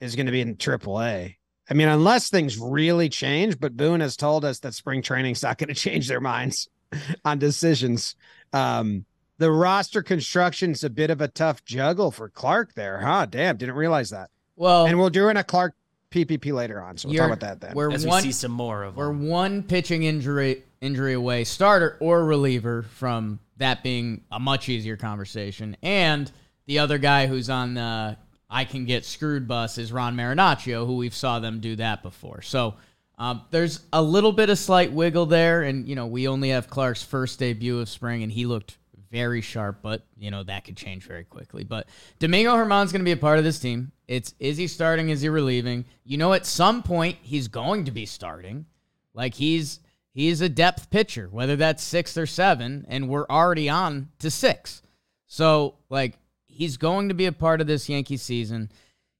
is 0.00 0.16
going 0.16 0.26
to 0.26 0.32
be 0.32 0.40
in 0.40 0.56
Triple 0.56 1.00
A. 1.02 1.38
I 1.70 1.74
mean, 1.74 1.88
unless 1.88 2.28
things 2.28 2.58
really 2.58 3.08
change, 3.08 3.58
but 3.58 3.76
Boone 3.76 4.00
has 4.00 4.16
told 4.16 4.44
us 4.44 4.58
that 4.60 4.74
spring 4.74 5.02
training's 5.02 5.42
not 5.42 5.58
going 5.58 5.68
to 5.72 5.74
change 5.74 6.08
their 6.08 6.20
minds 6.20 6.68
on 7.24 7.38
decisions. 7.38 8.16
Um, 8.52 9.04
the 9.38 9.50
roster 9.50 10.02
construction's 10.02 10.84
a 10.84 10.90
bit 10.90 11.10
of 11.10 11.20
a 11.20 11.28
tough 11.28 11.64
juggle 11.64 12.10
for 12.10 12.28
Clark 12.28 12.74
there, 12.74 12.98
huh? 12.98 13.26
Damn, 13.26 13.56
didn't 13.56 13.74
realize 13.74 14.10
that. 14.10 14.30
Well, 14.56 14.86
and 14.86 14.98
we're 14.98 15.10
doing 15.10 15.36
a 15.36 15.44
Clark 15.44 15.74
PPP 16.10 16.52
later 16.52 16.80
on, 16.80 16.96
so 16.96 17.08
we'll 17.08 17.16
talk 17.16 17.26
about 17.26 17.40
that 17.40 17.60
then. 17.60 17.74
We're 17.74 17.90
As 17.90 18.04
we 18.04 18.10
one, 18.10 18.22
see 18.22 18.32
some 18.32 18.52
more 18.52 18.82
of 18.82 18.96
we're 18.96 19.06
them. 19.06 19.26
one 19.26 19.62
pitching 19.62 20.02
injury 20.02 20.62
injury 20.82 21.14
away, 21.14 21.44
starter 21.44 21.96
or 22.00 22.24
reliever 22.24 22.82
from 22.82 23.38
that 23.56 23.82
being 23.82 24.24
a 24.30 24.38
much 24.38 24.68
easier 24.68 24.96
conversation. 24.96 25.76
And 25.82 26.30
the 26.66 26.80
other 26.80 26.98
guy 26.98 27.26
who's 27.26 27.48
on 27.48 27.74
the 27.74 28.18
I 28.50 28.66
can 28.66 28.84
get 28.84 29.06
screwed 29.06 29.48
bus 29.48 29.78
is 29.78 29.92
Ron 29.92 30.14
Marinaccio, 30.14 30.86
who 30.86 30.96
we've 30.96 31.14
saw 31.14 31.38
them 31.38 31.60
do 31.60 31.76
that 31.76 32.02
before. 32.02 32.42
So 32.42 32.74
um, 33.16 33.42
there's 33.50 33.80
a 33.94 34.02
little 34.02 34.32
bit 34.32 34.50
of 34.50 34.58
slight 34.58 34.92
wiggle 34.92 35.26
there, 35.26 35.62
and 35.62 35.88
you 35.88 35.94
know 35.94 36.06
we 36.06 36.28
only 36.28 36.50
have 36.50 36.68
Clark's 36.68 37.02
first 37.02 37.38
debut 37.38 37.78
of 37.78 37.88
spring, 37.88 38.22
and 38.22 38.30
he 38.30 38.44
looked 38.44 38.76
very 39.10 39.40
sharp, 39.40 39.78
but 39.80 40.04
you 40.18 40.30
know 40.30 40.42
that 40.42 40.64
could 40.64 40.76
change 40.76 41.04
very 41.04 41.24
quickly. 41.24 41.64
But 41.64 41.88
Domingo 42.18 42.54
Germán's 42.54 42.92
going 42.92 43.00
to 43.00 43.04
be 43.04 43.12
a 43.12 43.16
part 43.16 43.38
of 43.38 43.44
this 43.44 43.58
team. 43.58 43.92
It's 44.08 44.34
is 44.38 44.56
he 44.56 44.66
starting? 44.66 45.10
Is 45.10 45.22
he 45.22 45.28
relieving? 45.28 45.84
You 46.04 46.18
know, 46.18 46.32
at 46.32 46.44
some 46.44 46.82
point 46.82 47.16
he's 47.22 47.48
going 47.48 47.84
to 47.84 47.90
be 47.90 48.06
starting. 48.06 48.66
Like 49.14 49.34
he's 49.34 49.80
he's 50.12 50.40
a 50.40 50.48
depth 50.48 50.90
pitcher, 50.90 51.28
whether 51.30 51.56
that's 51.56 51.82
sixth 51.82 52.16
or 52.16 52.26
seven, 52.26 52.84
and 52.88 53.08
we're 53.08 53.26
already 53.28 53.68
on 53.68 54.08
to 54.18 54.30
six. 54.30 54.82
So 55.26 55.76
like 55.88 56.18
he's 56.46 56.76
going 56.76 57.08
to 57.08 57.14
be 57.14 57.26
a 57.26 57.32
part 57.32 57.60
of 57.60 57.66
this 57.66 57.88
Yankee 57.88 58.16
season. 58.16 58.70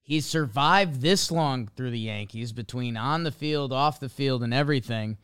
He's 0.03 0.27
survived 0.27 1.01
this 1.01 1.31
long 1.31 1.69
through 1.77 1.91
the 1.91 1.99
Yankees 1.99 2.53
between 2.53 2.97
on 2.97 3.23
the 3.23 3.31
field, 3.31 3.73
off 3.73 4.01
the 4.01 4.09
field, 4.09 4.43
and 4.43 4.53
everything. 4.53 5.17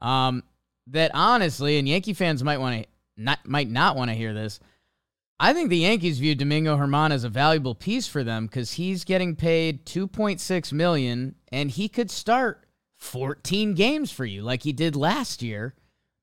Um, 0.00 0.42
that 0.88 1.12
honestly, 1.14 1.78
and 1.78 1.88
Yankee 1.88 2.14
fans 2.14 2.42
might 2.42 2.58
want 2.58 2.82
to 2.82 2.88
not 3.16 3.46
might 3.46 3.70
not 3.70 3.96
want 3.96 4.10
to 4.10 4.16
hear 4.16 4.34
this. 4.34 4.58
I 5.38 5.52
think 5.52 5.70
the 5.70 5.78
Yankees 5.78 6.18
view 6.18 6.34
Domingo 6.34 6.76
Germán 6.76 7.10
as 7.10 7.24
a 7.24 7.28
valuable 7.28 7.74
piece 7.74 8.06
for 8.06 8.22
them 8.22 8.46
because 8.46 8.72
he's 8.72 9.04
getting 9.04 9.34
paid 9.34 9.84
2.6 9.86 10.72
million 10.72 11.34
and 11.50 11.70
he 11.70 11.88
could 11.88 12.12
start 12.12 12.61
14 13.02 13.74
games 13.74 14.12
for 14.12 14.24
you 14.24 14.42
like 14.42 14.62
he 14.62 14.72
did 14.72 14.94
last 14.94 15.42
year 15.42 15.74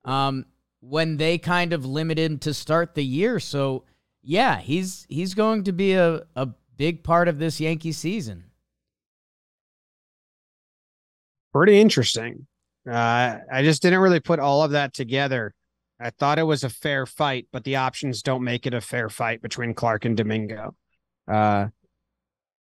um, 0.05 0.45
when 0.79 1.17
they 1.17 1.37
kind 1.37 1.73
of 1.73 1.85
limited 1.85 2.31
him 2.31 2.39
to 2.39 2.53
start 2.53 2.95
the 2.95 3.03
year. 3.03 3.39
So 3.39 3.83
yeah, 4.23 4.59
he's 4.59 5.05
he's 5.09 5.33
going 5.33 5.65
to 5.65 5.73
be 5.73 5.93
a, 5.93 6.23
a 6.35 6.47
big 6.77 7.03
part 7.03 7.27
of 7.27 7.37
this 7.37 7.59
Yankee 7.59 7.91
season. 7.91 8.45
Pretty 11.53 11.79
interesting. 11.79 12.47
Uh, 12.89 13.39
I 13.51 13.61
just 13.61 13.81
didn't 13.81 13.99
really 13.99 14.21
put 14.21 14.39
all 14.39 14.63
of 14.63 14.71
that 14.71 14.93
together. 14.93 15.53
I 15.99 16.11
thought 16.11 16.39
it 16.39 16.43
was 16.43 16.63
a 16.63 16.69
fair 16.69 17.05
fight, 17.05 17.47
but 17.51 17.65
the 17.65 17.75
options 17.75 18.23
don't 18.23 18.43
make 18.43 18.65
it 18.65 18.73
a 18.73 18.79
fair 18.79 19.09
fight 19.09 19.41
between 19.41 19.73
Clark 19.73 20.05
and 20.05 20.15
Domingo 20.15 20.75
uh, 21.27 21.67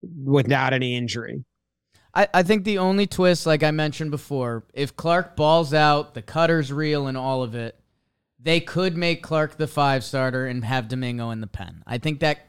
without 0.01 0.73
any 0.73 0.95
injury. 0.95 1.43
I, 2.13 2.27
I 2.33 2.43
think 2.43 2.63
the 2.63 2.79
only 2.79 3.05
twist, 3.07 3.45
like 3.45 3.63
I 3.63 3.71
mentioned 3.71 4.11
before, 4.11 4.63
if 4.73 4.95
Clark 4.95 5.35
balls 5.35 5.73
out, 5.73 6.13
the 6.15 6.21
cutter's 6.21 6.73
real 6.73 7.07
and 7.07 7.17
all 7.17 7.43
of 7.43 7.55
it, 7.55 7.79
they 8.39 8.59
could 8.59 8.97
make 8.97 9.21
Clark 9.21 9.57
the 9.57 9.67
five 9.67 10.03
starter 10.03 10.47
and 10.47 10.63
have 10.65 10.87
Domingo 10.87 11.29
in 11.29 11.41
the 11.41 11.47
pen. 11.47 11.83
I 11.85 11.97
think 11.97 12.21
that 12.21 12.39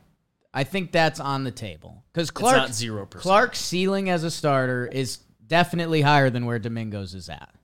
I 0.52 0.64
think 0.64 0.92
that's 0.92 1.20
on 1.20 1.44
the 1.44 1.50
table. 1.50 2.04
Because 2.12 2.30
Clark 2.30 2.72
zero 2.72 3.06
percent. 3.06 3.22
Clark's 3.22 3.60
ceiling 3.60 4.08
as 4.08 4.24
a 4.24 4.30
starter 4.30 4.86
is 4.86 5.18
definitely 5.46 6.00
higher 6.00 6.30
than 6.30 6.46
where 6.46 6.58
Domingo's 6.58 7.14
is 7.14 7.28
at. 7.28 7.54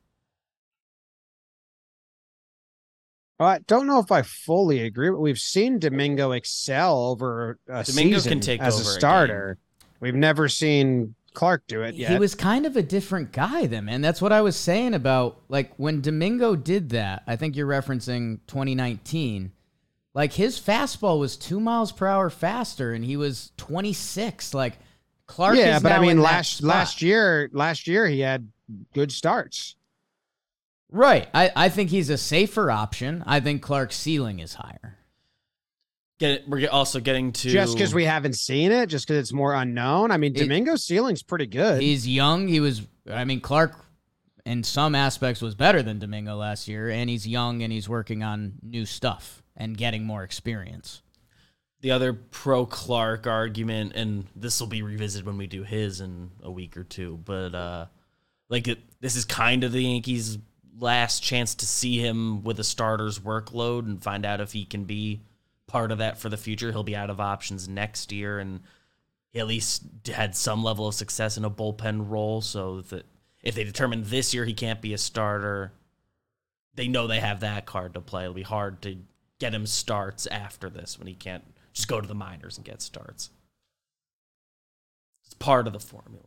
Well, 3.39 3.49
I 3.49 3.59
don't 3.67 3.87
know 3.87 3.99
if 3.99 4.11
I 4.11 4.23
fully 4.23 4.81
agree, 4.81 5.11
but 5.11 5.21
we've 5.21 5.39
seen 5.39 5.79
Domingo 5.79 6.33
excel 6.33 6.99
over 7.09 7.59
a 7.69 7.85
Domingo 7.85 8.19
season 8.19 8.31
can 8.31 8.41
take 8.41 8.61
as 8.61 8.79
a 8.79 8.81
over 8.81 8.91
a 8.91 8.93
game. 8.93 8.99
starter. 9.01 9.59
We've 10.01 10.15
never 10.15 10.49
seen 10.49 11.16
Clark 11.37 11.67
do 11.69 11.83
it 11.83 11.95
yet. 11.95 12.11
He 12.11 12.19
was 12.19 12.35
kind 12.35 12.65
of 12.65 12.77
a 12.77 12.83
different 12.83 13.31
guy 13.31 13.67
then, 13.67 13.85
man. 13.85 14.01
That's 14.01 14.23
what 14.23 14.33
I 14.33 14.41
was 14.41 14.57
saying 14.57 14.95
about 14.95 15.39
like 15.51 15.75
when 15.77 16.01
Domingo 16.01 16.57
did 16.57 16.89
that. 16.91 17.25
I 17.27 17.37
think 17.37 17.57
you're 17.57 17.69
referencing 17.69 18.41
2019. 18.47 19.53
Like 20.15 20.33
his 20.33 20.59
fastball 20.59 21.21
was 21.21 21.37
two 21.37 21.61
miles 21.61 21.93
per 21.93 22.07
hour 22.07 22.31
faster, 22.31 22.95
and 22.95 23.05
he 23.05 23.19
was 23.19 23.53
26. 23.59 24.55
Like 24.55 24.79
Clark. 25.27 25.59
yeah, 25.59 25.79
but 25.79 25.93
I 25.93 26.01
mean 26.01 26.23
last 26.23 26.63
last 26.63 27.03
year, 27.03 27.51
last 27.53 27.87
year 27.87 28.07
he 28.07 28.21
had 28.21 28.51
good 28.95 29.13
starts. 29.13 29.77
right? 30.91 31.29
I 31.35 31.51
I 31.55 31.69
think 31.69 31.91
he's 31.91 32.09
a 32.09 32.17
safer 32.17 32.71
option. 32.71 33.23
I 33.27 33.41
think 33.41 33.61
Clark's 33.61 33.97
ceiling 33.97 34.39
is 34.39 34.55
higher. 34.55 34.97
Get 36.19 36.49
we're 36.49 36.69
also 36.71 36.99
getting 37.01 37.33
to 37.33 37.51
Just 37.51 37.75
because 37.75 37.95
we 37.95 38.05
haven't 38.05 38.37
seen 38.37 38.73
it, 38.73 38.87
just 38.89 39.07
because 39.07 39.21
it's 39.21 39.33
more 39.35 39.55
unknown. 39.55 40.11
I 40.11 40.17
mean, 40.17 40.35
It- 40.35 40.41
Domingo's 40.41 40.83
ceiling's 40.83 41.23
pretty 41.23 41.47
good. 41.47 41.83
He's 41.83 42.09
young. 42.09 42.49
He 42.49 42.61
was. 42.61 42.83
I 43.11 43.25
mean, 43.25 43.41
Clark. 43.41 43.83
In 44.47 44.63
some 44.63 44.95
aspects, 44.95 45.43
was 45.43 45.57
better 45.57 45.83
than 45.83 45.99
Domingo 45.99 46.37
last 46.37 46.69
year, 46.69 46.89
and 46.89 47.11
he's 47.11 47.27
young 47.27 47.65
and 47.65 47.73
he's 47.73 47.89
working 47.89 48.23
on 48.23 48.53
new 48.63 48.87
stuff 48.87 49.43
and 49.57 49.77
getting 49.77 50.05
more 50.05 50.23
experience. 50.23 51.03
the 51.81 51.91
other 51.91 52.13
pro 52.13 52.65
Clark 52.65 53.27
argument, 53.27 53.93
and 53.97 54.25
this 54.37 54.61
will 54.61 54.69
be 54.69 54.83
revisited 54.83 55.27
when 55.27 55.37
we 55.37 55.47
do 55.49 55.65
his 55.65 56.01
in 56.01 56.31
a 56.45 56.51
week 56.51 56.77
or 56.77 56.85
two. 56.85 57.19
But 57.25 57.55
uh, 57.57 57.87
like 58.49 58.69
it, 58.69 58.79
this 59.01 59.17
is 59.17 59.25
kind 59.25 59.65
of 59.65 59.73
the 59.73 59.83
Yankees' 59.83 60.39
last 60.79 61.23
chance 61.25 61.57
to 61.57 61.67
see 61.67 61.99
him 61.99 62.45
with 62.45 62.61
a 62.61 62.65
starter's 62.65 63.19
workload 63.19 63.81
and 63.87 64.01
find 64.03 64.25
out 64.25 64.41
if 64.41 64.53
he 64.53 64.65
can 64.65 64.85
be 64.85 65.23
part 65.67 65.93
of 65.93 65.99
that 65.99 66.19
for 66.19 66.29
the 66.29 66.37
future. 66.37 66.73
He'll 66.73 66.83
be 66.83 66.97
out 66.97 67.11
of 67.11 67.21
options 67.21 67.69
next 67.69 68.13
year, 68.13 68.39
and 68.39 68.61
he 69.33 69.41
at 69.41 69.47
least 69.47 69.85
had 70.07 70.37
some 70.37 70.63
level 70.63 70.87
of 70.87 70.95
success 70.95 71.37
in 71.37 71.45
a 71.45 71.51
bullpen 71.51 72.09
role. 72.09 72.41
So 72.41 72.81
that 72.83 73.07
if 73.43 73.55
they 73.55 73.65
determine 73.65 74.05
this 74.05 74.33
year 74.35 74.45
he 74.45 74.55
can't 74.55 74.81
be 74.81 74.95
a 74.95 74.99
starter, 74.99 75.73
they 76.75 76.89
know 76.89 77.07
they 77.07 77.21
have 77.21 77.41
that 77.41 77.67
card 77.67 77.95
to 77.95 78.01
play. 78.01 78.23
It'll 78.23 78.35
be 78.35 78.43
hard 78.43 78.83
to 78.83 78.99
get 79.39 79.55
him 79.55 79.67
starts 79.67 80.27
after 80.27 80.71
this 80.71 80.99
when 80.99 81.07
he 81.07 81.15
can't 81.15 81.45
just 81.73 81.89
go 81.89 82.01
to 82.01 82.09
the 82.09 82.15
minors 82.15 82.57
and 82.57 82.65
get 82.65 82.81
starts. 82.81 83.31
It's 85.25 85.35
part 85.35 85.67
of 85.67 85.73
the 85.73 85.81
formula. 85.81 86.25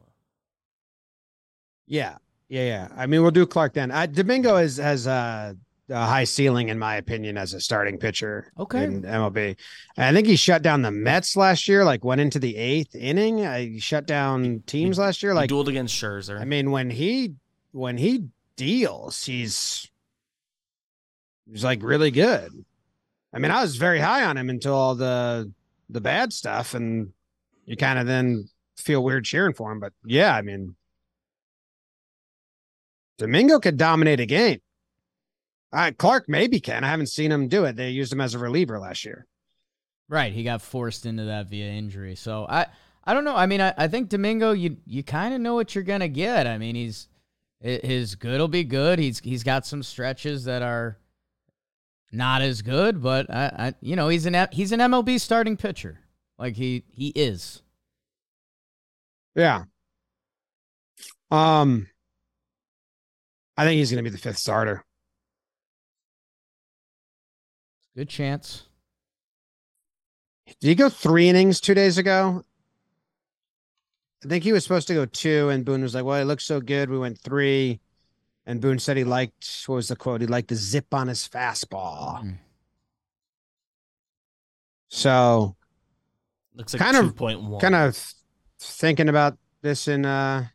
Yeah, 1.88 2.18
yeah, 2.50 2.66
yeah. 2.66 2.88
I 2.96 3.08
mean, 3.08 3.22
we'll 3.22 3.32
do 3.32 3.48
Clark 3.48 3.74
then. 3.74 3.90
Uh, 3.90 4.06
Domingo 4.06 4.58
is 4.58 4.78
has 4.78 5.08
uh, 5.08 5.54
a 5.90 6.06
high 6.06 6.24
ceiling, 6.24 6.70
in 6.70 6.80
my 6.80 6.96
opinion, 6.96 7.38
as 7.38 7.54
a 7.54 7.60
starting 7.60 7.98
pitcher. 7.98 8.52
Okay. 8.60 8.84
in 8.84 9.02
MLB. 9.04 9.58
And 9.98 10.06
I 10.06 10.14
think 10.14 10.28
he 10.28 10.36
shut 10.36 10.62
down 10.62 10.82
the 10.82 10.92
Mets 10.92 11.36
last 11.36 11.68
year. 11.68 11.84
Like 11.84 12.04
went 12.04 12.22
into 12.22 12.40
the 12.40 12.56
eighth 12.56 12.96
inning. 12.96 13.46
Uh, 13.46 13.52
I 13.52 13.78
shut 13.80 14.06
down 14.06 14.64
teams 14.66 14.98
last 14.98 15.24
year. 15.24 15.34
Like 15.34 15.50
dueled 15.50 15.68
against 15.68 15.96
Scherzer. 15.96 16.40
I 16.40 16.46
mean, 16.46 16.72
when 16.72 16.90
he 16.90 17.34
when 17.72 17.98
he 17.98 18.26
deals, 18.56 19.24
he's 19.24 19.90
he's 21.52 21.64
like 21.64 21.84
really 21.84 22.12
good. 22.12 22.52
I 23.34 23.40
mean, 23.40 23.52
I 23.52 23.62
was 23.62 23.76
very 23.76 24.00
high 24.00 24.26
on 24.26 24.38
him 24.38 24.50
until 24.50 24.74
all 24.74 24.96
the 24.96 25.52
the 25.90 26.02
bad 26.02 26.34
stuff, 26.34 26.74
and 26.74 27.14
you 27.66 27.76
kind 27.76 28.00
of 28.00 28.08
then 28.08 28.50
feel 28.78 29.04
weird 29.04 29.26
cheering 29.26 29.54
for 29.54 29.72
him. 29.72 29.80
But 29.80 29.94
yeah, 30.06 30.36
I 30.36 30.42
mean, 30.42 30.76
Domingo 33.18 33.60
could 33.60 33.78
dominate 33.78 34.20
a 34.20 34.26
game. 34.26 34.60
Uh, 35.72 35.92
Clark 35.98 36.26
maybe 36.28 36.60
can. 36.60 36.84
I 36.84 36.88
haven't 36.88 37.08
seen 37.08 37.32
him 37.32 37.48
do 37.48 37.66
it. 37.66 37.76
They 37.76 37.90
used 37.90 38.12
him 38.12 38.22
as 38.22 38.34
a 38.34 38.40
reliever 38.40 38.80
last 38.80 39.06
year. 39.06 39.28
Right, 40.08 40.34
he 40.34 40.44
got 40.44 40.62
forced 40.62 41.06
into 41.06 41.26
that 41.26 41.48
via 41.48 41.70
injury. 41.70 42.16
So 42.16 42.48
I, 42.50 42.66
I 43.04 43.14
don't 43.14 43.24
know. 43.24 43.36
I 43.36 43.46
mean, 43.46 43.62
I, 43.62 43.74
I 43.78 43.88
think 43.88 44.10
Domingo, 44.10 44.52
you 44.52 44.78
you 44.86 45.04
kind 45.04 45.34
of 45.34 45.42
know 45.42 45.54
what 45.54 45.76
you're 45.76 45.84
gonna 45.84 46.08
get. 46.08 46.48
I 46.48 46.58
mean, 46.58 46.76
he's 46.76 47.08
his 47.60 48.16
good 48.16 48.40
will 48.40 48.48
be 48.48 48.64
good. 48.64 48.98
He's 49.00 49.20
he's 49.20 49.44
got 49.44 49.66
some 49.68 49.84
stretches 49.84 50.46
that 50.46 50.64
are 50.64 50.98
not 52.12 52.42
as 52.42 52.62
good, 52.62 53.04
but 53.04 53.30
I, 53.30 53.46
I 53.58 53.74
you 53.82 53.96
know 53.96 54.08
he's 54.08 54.26
an 54.26 54.48
he's 54.52 54.72
an 54.72 54.80
MLB 54.80 55.20
starting 55.20 55.58
pitcher. 55.58 56.00
Like 56.40 56.56
he 56.56 56.86
he 56.90 57.10
is. 57.10 57.62
Yeah. 59.36 59.66
Um, 61.32 61.88
I 63.56 63.66
think 63.66 63.78
he's 63.78 63.92
going 63.92 64.04
to 64.04 64.10
be 64.10 64.14
the 64.14 64.22
fifth 64.22 64.38
starter. 64.38 64.84
Good 68.00 68.08
chance. 68.08 68.64
Did 70.62 70.70
he 70.70 70.74
go 70.74 70.88
three 70.88 71.28
innings 71.28 71.60
two 71.60 71.74
days 71.74 71.98
ago? 71.98 72.46
I 74.24 74.30
think 74.30 74.46
he 74.46 74.54
was 74.54 74.64
supposed 74.64 74.88
to 74.88 74.94
go 74.94 75.06
two, 75.06 75.50
and 75.50 75.66
Boone 75.66 75.82
was 75.82 75.96
like, 75.96 76.06
"Well, 76.06 76.16
it 76.22 76.24
looks 76.24 76.46
so 76.46 76.62
good. 76.62 76.90
We 76.90 76.98
went 76.98 77.20
three. 77.20 77.82
And 78.46 78.62
Boone 78.62 78.80
said 78.80 78.96
he 78.96 79.04
liked 79.04 79.66
what 79.66 79.76
was 79.76 79.90
the 79.90 79.98
quote? 79.98 80.22
He 80.22 80.28
liked 80.28 80.48
the 80.48 80.56
zip 80.56 80.94
on 80.94 81.10
his 81.10 81.28
fastball. 81.28 82.24
Mm. 82.24 82.38
So, 84.88 85.58
Looks 86.56 86.74
like 86.74 86.82
kind 86.82 86.96
of- 86.96 87.08
two 87.08 87.12
point 87.14 87.42
one. 87.42 87.60
kind 87.60 87.76
of 87.76 88.02
thinking 88.60 89.10
about 89.10 89.38
this 89.62 89.90
in 89.90 90.06
uh 90.06 90.48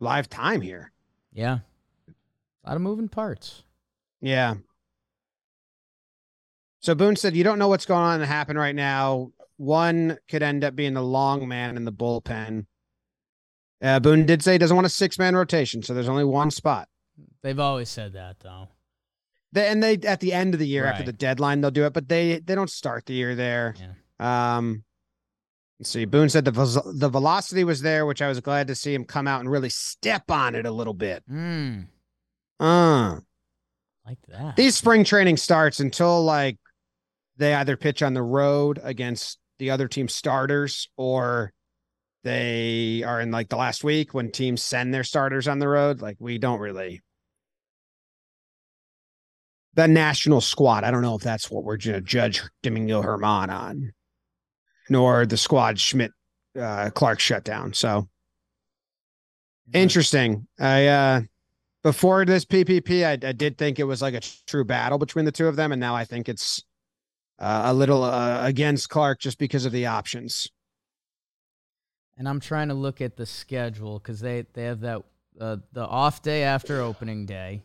live 0.00 0.28
time 0.28 0.60
here. 0.60 0.90
Yeah, 1.32 1.60
a 2.64 2.68
lot 2.68 2.74
of 2.74 2.82
moving 2.82 3.08
parts. 3.08 3.62
Yeah. 4.20 4.56
So 6.80 6.94
Boone 6.94 7.16
said, 7.16 7.34
"You 7.36 7.44
don't 7.44 7.58
know 7.58 7.68
what's 7.68 7.86
going 7.86 8.02
on 8.02 8.20
to 8.20 8.26
happen 8.26 8.56
right 8.56 8.74
now. 8.74 9.32
One 9.56 10.18
could 10.28 10.42
end 10.42 10.62
up 10.64 10.76
being 10.76 10.94
the 10.94 11.02
long 11.02 11.48
man 11.48 11.76
in 11.76 11.84
the 11.84 11.92
bullpen. 11.92 12.66
Uh, 13.82 13.98
Boone 14.00 14.26
did 14.26 14.42
say 14.42 14.52
he 14.52 14.58
doesn't 14.58 14.76
want 14.76 14.86
a 14.86 14.90
six 14.90 15.18
man 15.18 15.34
rotation, 15.34 15.82
so 15.82 15.94
there's 15.94 16.08
only 16.08 16.24
one 16.24 16.50
spot. 16.50 16.88
They've 17.42 17.58
always 17.58 17.88
said 17.88 18.12
that 18.12 18.36
though. 18.40 18.68
They, 19.52 19.68
and 19.68 19.82
they 19.82 19.94
at 20.06 20.20
the 20.20 20.32
end 20.32 20.54
of 20.54 20.60
the 20.60 20.66
year 20.66 20.84
after 20.84 21.02
the 21.04 21.12
deadline 21.12 21.60
they'll 21.60 21.70
do 21.70 21.86
it, 21.86 21.92
but 21.92 22.08
they 22.08 22.38
they 22.38 22.54
don't 22.54 22.70
start 22.70 23.06
the 23.06 23.14
year 23.14 23.34
there. 23.34 23.74
Yeah. 24.20 24.56
Um, 24.56 24.84
let's 25.80 25.90
see. 25.90 26.04
Boone 26.04 26.28
said 26.28 26.44
the 26.44 26.52
the 26.94 27.08
velocity 27.08 27.64
was 27.64 27.80
there, 27.80 28.04
which 28.06 28.20
I 28.22 28.28
was 28.28 28.40
glad 28.40 28.68
to 28.68 28.74
see 28.74 28.94
him 28.94 29.04
come 29.04 29.26
out 29.26 29.40
and 29.40 29.50
really 29.50 29.70
step 29.70 30.30
on 30.30 30.54
it 30.54 30.66
a 30.66 30.70
little 30.70 30.94
bit. 30.94 31.22
Hmm. 31.28 31.80
Uh, 32.60 33.20
Like 34.04 34.18
that. 34.28 34.56
these 34.56 34.76
spring 34.76 35.02
training 35.04 35.36
starts 35.36 35.80
until 35.80 36.22
like 36.24 36.58
they 37.38 37.54
either 37.54 37.76
pitch 37.76 38.02
on 38.02 38.14
the 38.14 38.22
road 38.22 38.78
against 38.82 39.38
the 39.58 39.70
other 39.70 39.88
team 39.88 40.08
starters 40.08 40.88
or 40.96 41.52
they 42.24 43.02
are 43.04 43.20
in 43.20 43.30
like 43.30 43.48
the 43.48 43.56
last 43.56 43.84
week 43.84 44.12
when 44.12 44.30
teams 44.30 44.62
send 44.62 44.92
their 44.92 45.04
starters 45.04 45.48
on 45.48 45.58
the 45.58 45.68
road. 45.68 46.00
Like 46.00 46.16
we 46.18 46.38
don't 46.38 46.60
really 46.60 47.00
the 49.74 49.86
national 49.86 50.40
squad. 50.40 50.84
I 50.84 50.90
don't 50.90 51.02
know 51.02 51.14
if 51.14 51.22
that's 51.22 51.50
what 51.50 51.64
we're 51.64 51.76
going 51.76 51.94
to 51.94 52.00
judge 52.00 52.42
Domingo 52.62 53.02
Germán 53.02 53.48
on, 53.48 53.92
nor 54.88 55.24
the 55.24 55.36
squad 55.36 55.78
Schmidt 55.78 56.10
uh, 56.60 56.90
Clark 56.90 57.20
shutdown. 57.20 57.72
So 57.72 58.08
interesting. 59.72 60.46
I 60.58 60.86
uh 60.86 61.20
before 61.84 62.24
this 62.24 62.44
PPP, 62.44 63.04
I, 63.06 63.12
I 63.28 63.32
did 63.32 63.56
think 63.56 63.78
it 63.78 63.84
was 63.84 64.02
like 64.02 64.14
a 64.14 64.20
true 64.46 64.64
battle 64.64 64.98
between 64.98 65.24
the 65.24 65.32
two 65.32 65.46
of 65.46 65.54
them, 65.54 65.70
and 65.70 65.80
now 65.80 65.94
I 65.94 66.04
think 66.04 66.28
it's 66.28 66.62
uh, 67.38 67.62
a 67.66 67.74
little 67.74 68.02
uh, 68.02 68.40
against 68.44 68.88
Clark 68.88 69.20
just 69.20 69.38
because 69.38 69.64
of 69.64 69.72
the 69.72 69.86
options. 69.86 70.48
And 72.16 72.28
I'm 72.28 72.40
trying 72.40 72.68
to 72.68 72.74
look 72.74 73.00
at 73.00 73.16
the 73.16 73.26
schedule 73.26 73.98
because 73.98 74.20
they 74.20 74.44
they 74.52 74.64
have 74.64 74.80
that 74.80 75.02
uh, 75.40 75.56
the 75.72 75.86
off 75.86 76.22
day 76.22 76.42
after 76.42 76.80
opening 76.80 77.26
day. 77.26 77.62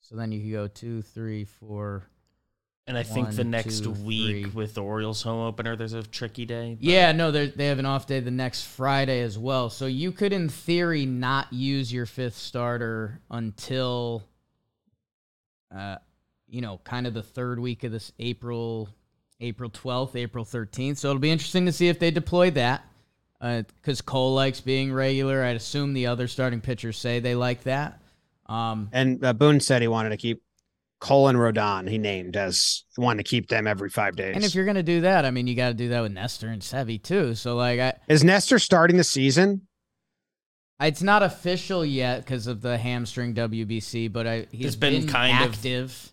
So 0.00 0.16
then 0.16 0.32
you 0.32 0.40
can 0.40 0.50
go 0.52 0.66
two, 0.68 1.02
three, 1.02 1.44
four. 1.44 2.04
And 2.86 2.98
I 2.98 3.02
think 3.04 3.30
the 3.32 3.44
next 3.44 3.84
two, 3.84 3.90
week 3.92 4.46
three. 4.46 4.52
with 4.52 4.74
the 4.74 4.82
Orioles 4.82 5.22
home 5.22 5.46
opener, 5.46 5.76
there's 5.76 5.92
a 5.92 6.02
tricky 6.02 6.44
day. 6.44 6.74
but- 6.74 6.82
Yeah, 6.82 7.12
no, 7.12 7.30
they 7.30 7.46
they 7.48 7.66
have 7.66 7.78
an 7.78 7.86
off 7.86 8.06
day 8.06 8.18
the 8.20 8.30
next 8.32 8.62
Friday 8.64 9.20
as 9.22 9.38
well. 9.38 9.70
So 9.70 9.86
you 9.86 10.10
could, 10.12 10.32
in 10.32 10.48
theory, 10.48 11.06
not 11.06 11.52
use 11.52 11.92
your 11.92 12.06
fifth 12.06 12.36
starter 12.36 13.20
until, 13.30 14.24
uh, 15.74 15.96
you 16.48 16.60
know, 16.60 16.80
kind 16.82 17.06
of 17.06 17.14
the 17.14 17.22
third 17.22 17.60
week 17.60 17.84
of 17.84 17.92
this 17.92 18.10
April, 18.18 18.88
April 19.40 19.70
twelfth, 19.70 20.16
April 20.16 20.44
thirteenth. 20.44 20.98
So 20.98 21.08
it'll 21.10 21.20
be 21.20 21.30
interesting 21.30 21.66
to 21.66 21.72
see 21.72 21.88
if 21.88 21.98
they 21.98 22.10
deploy 22.10 22.50
that. 22.52 22.84
Because 23.40 24.02
Cole 24.02 24.34
likes 24.34 24.60
being 24.60 24.92
regular. 24.92 25.42
I'd 25.42 25.56
assume 25.56 25.94
the 25.94 26.08
other 26.08 26.28
starting 26.28 26.60
pitchers 26.60 26.98
say 26.98 27.20
they 27.20 27.34
like 27.34 27.62
that. 27.62 28.02
Um, 28.44 28.90
And 28.92 29.24
uh, 29.24 29.32
Boone 29.32 29.60
said 29.60 29.80
he 29.80 29.88
wanted 29.88 30.10
to 30.10 30.18
keep 30.18 30.42
Cole 31.00 31.28
and 31.28 31.38
Rodon. 31.38 31.88
He 31.88 31.96
named 31.96 32.36
as 32.36 32.84
wanted 32.98 33.24
to 33.24 33.30
keep 33.30 33.48
them 33.48 33.66
every 33.66 33.88
five 33.88 34.14
days. 34.14 34.34
and 34.36 34.44
if 34.44 34.54
you're 34.54 34.66
gonna 34.66 34.82
do 34.82 35.00
that, 35.00 35.24
I 35.24 35.30
mean, 35.30 35.46
you 35.46 35.54
got 35.54 35.68
to 35.68 35.74
do 35.74 35.88
that 35.88 36.02
with 36.02 36.12
Nestor 36.12 36.48
and 36.48 36.60
Sevy 36.60 37.02
too. 37.02 37.34
So 37.34 37.56
like, 37.56 37.80
I, 37.80 37.94
is 38.08 38.22
Nestor 38.22 38.58
starting 38.58 38.98
the 38.98 39.04
season? 39.04 39.62
It's 40.78 41.02
not 41.02 41.22
official 41.22 41.84
yet 41.84 42.24
because 42.24 42.46
of 42.46 42.60
the 42.60 42.76
hamstring 42.76 43.34
WBC, 43.34 44.12
but 44.12 44.26
I 44.26 44.46
he's 44.50 44.60
There's 44.62 44.76
been 44.76 45.00
been, 45.02 45.08
kind 45.08 45.44
of- 45.44 45.52
active. 45.54 46.12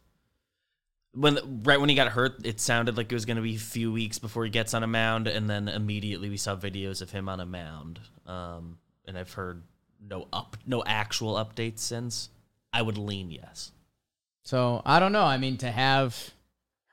When 1.14 1.64
right 1.64 1.80
when 1.80 1.90
he 1.90 1.96
got 1.96 2.10
hurt, 2.10 2.46
it 2.46 2.60
sounded 2.60 2.96
like 2.98 3.12
it 3.12 3.16
was 3.16 3.26
going 3.26 3.38
to 3.38 3.44
be 3.44 3.56
a 3.56 3.60
few 3.60 3.92
weeks 3.92 4.20
before 4.20 4.44
he 4.44 4.52
gets 4.52 4.74
on 4.74 4.84
a 4.84 4.88
mound, 4.88 5.28
and 5.28 5.50
then 5.50 5.68
immediately 5.68 6.30
we 6.30 6.38
saw 6.38 6.56
videos 6.56 7.02
of 7.02 7.12
him 7.12 7.28
on 7.28 7.40
a 7.40 7.46
mound. 7.46 8.00
Um, 8.26 8.78
and 9.08 9.18
I've 9.18 9.34
heard 9.34 9.64
no 10.00 10.28
up, 10.32 10.58
no 10.66 10.84
actual 10.86 11.36
updates 11.36 11.80
since. 11.80 12.30
I 12.72 12.82
would 12.82 12.98
lean 12.98 13.32
yes. 13.32 13.72
So 14.44 14.82
I 14.86 15.00
don't 15.00 15.12
know. 15.12 15.24
I 15.24 15.38
mean, 15.38 15.58
to 15.58 15.72
have 15.72 16.32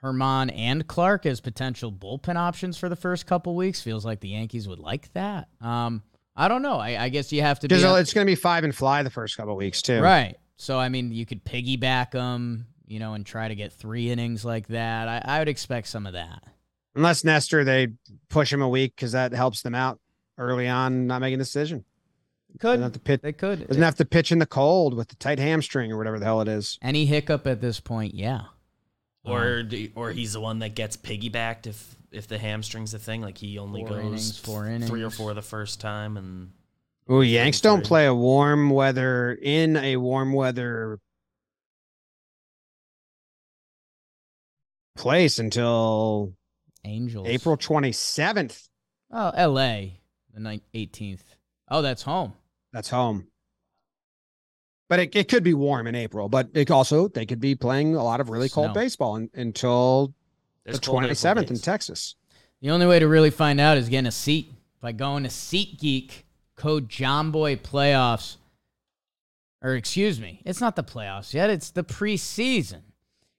Germán 0.03 0.51
and 0.57 0.87
Clark 0.87 1.27
as 1.27 1.41
potential 1.41 1.93
bullpen 1.93 2.37
options 2.37 2.79
for 2.79 2.89
the 2.89 2.97
first 2.97 3.27
couple 3.27 3.55
weeks 3.57 3.81
feels 3.83 4.05
like 4.05 4.21
the 4.21 4.29
Yankees 4.29 4.67
would 4.69 4.79
like 4.79 5.13
that. 5.15 5.49
Um, 5.61 6.03
I 6.37 6.49
don't 6.49 6.63
know. 6.63 6.79
I, 6.79 7.05
I 7.05 7.09
guess 7.11 7.33
you 7.33 7.43
have 7.43 7.61
to 7.61 7.69
be 7.69 7.75
Because 7.75 8.01
it's 8.01 8.13
going 8.13 8.27
to 8.27 8.31
be 8.31 8.35
five 8.37 8.65
and 8.65 8.75
fly 8.75 9.03
the 9.03 9.11
first 9.11 9.37
couple 9.37 9.55
weeks 9.57 9.83
too. 9.83 10.01
right. 10.01 10.37
So 10.57 10.79
I 10.79 10.89
mean, 10.89 11.11
you 11.13 11.27
could 11.27 11.45
piggyback 11.45 12.13
them, 12.13 12.67
you 12.87 12.99
know, 12.99 13.15
and 13.15 13.25
try 13.25 13.49
to 13.49 13.55
get 13.55 13.73
three 13.73 14.11
innings 14.11 14.45
like 14.45 14.69
that. 14.69 15.09
I, 15.09 15.23
I 15.25 15.39
would 15.39 15.49
expect 15.49 15.89
some 15.89 16.07
of 16.07 16.13
that. 16.13 16.43
Unless 16.95 17.25
Nestor, 17.25 17.65
they 17.65 17.89
push 18.29 18.53
him 18.53 18.63
a 18.63 18.69
week 18.69 18.95
because 18.95 19.13
that 19.13 19.33
helps 19.33 19.63
them 19.63 19.75
out 19.75 19.99
early 20.39 20.69
on, 20.69 21.07
not 21.07 21.21
making 21.21 21.35
a 21.35 21.39
decision. 21.43 21.85
Could 22.61 22.69
Doesn't 22.69 22.83
have 22.83 22.93
to 22.93 23.01
pitch. 23.01 23.21
they 23.23 23.33
could 23.33 23.67
Doesn't 23.67 23.83
have 23.83 23.97
to 23.97 24.05
pitch 24.05 24.31
in 24.31 24.39
the 24.39 24.47
cold 24.47 24.95
with 24.95 25.09
the 25.09 25.17
tight 25.17 25.41
hamstring 25.41 25.91
or 25.91 25.97
whatever 25.99 26.21
the 26.21 26.25
hell 26.25 26.41
it 26.41 26.47
is. 26.49 26.79
any 26.83 27.05
hiccup 27.05 27.47
at 27.49 27.61
this 27.61 27.81
point? 27.81 28.15
Yeah. 28.15 28.43
Or 29.25 29.59
uh, 29.59 29.63
do, 29.63 29.89
or 29.97 30.11
he's 30.13 30.35
the 30.35 30.41
one 30.41 30.61
that 30.61 30.75
gets 30.75 30.97
piggybacked 30.97 31.67
if 31.67 31.97
if 32.13 32.29
the 32.29 32.39
hamstring's 32.39 32.95
a 32.95 32.99
thing. 32.99 33.23
Like 33.23 33.39
he 33.39 33.59
only 33.59 33.81
Four 33.81 33.89
goes 33.89 34.05
innings, 34.05 34.39
four 34.39 34.79
three 34.83 35.03
or 35.03 35.11
four 35.11 35.35
the 35.35 35.43
first 35.43 35.81
time, 35.81 36.17
and 36.17 36.53
Ooh, 37.11 37.23
Yanks 37.23 37.61
don't 37.61 37.85
play 37.85 38.07
a 38.07 38.15
warm 38.15 38.71
weather 38.71 39.33
in 39.33 39.77
a 39.77 39.97
warm 39.97 40.33
weather 40.33 41.01
place 44.97 45.39
until 45.39 46.35
Angels. 46.85 47.27
April 47.29 47.57
27th. 47.57 48.69
Oh, 49.11 49.33
L.A. 49.35 50.01
the 50.33 50.41
ninth, 50.41 50.63
18th. 50.75 51.21
Oh, 51.69 51.83
that's 51.83 52.03
home. 52.03 52.35
That's 52.73 52.91
home. 52.91 53.29
But 54.89 54.99
it, 54.99 55.17
it 55.17 55.29
could 55.29 55.43
be 55.43 55.55
warm 55.55 55.87
in 55.87 55.95
April, 55.95 56.29
but 56.29 56.49
it 56.53 56.71
also 56.71 57.09
they 57.09 57.25
could 57.25 57.41
be 57.41 57.55
playing 57.55 57.95
a 57.95 58.05
lot 58.05 58.21
of 58.21 58.29
really 58.29 58.49
cold 58.49 58.73
Snow. 58.73 58.75
baseball 58.75 59.17
un- 59.17 59.31
until 59.35 60.15
there's 60.65 60.79
the 60.79 60.87
27th 60.87 61.51
in. 61.51 61.59
Texas. 61.59 62.17
The 62.61 62.71
only 62.71 62.87
way 62.87 62.99
to 62.99 63.09
really 63.09 63.31
find 63.31 63.61
out 63.61 63.79
is 63.79 63.89
getting 63.89 64.07
a 64.07 64.13
seat 64.13 64.53
by 64.81 64.93
going 64.93 65.23
to 65.23 65.29
SeatGeek, 65.31 66.11
code 66.57 66.89
Jomboy 66.89 67.61
Playoffs. 67.61 68.37
Or 69.63 69.75
excuse 69.75 70.21
me, 70.21 70.43
it's 70.45 70.61
not 70.61 70.77
the 70.77 70.85
playoffs 70.85 71.33
yet. 71.33 71.49
It's 71.49 71.71
the 71.71 71.85
preseason. 71.85 72.83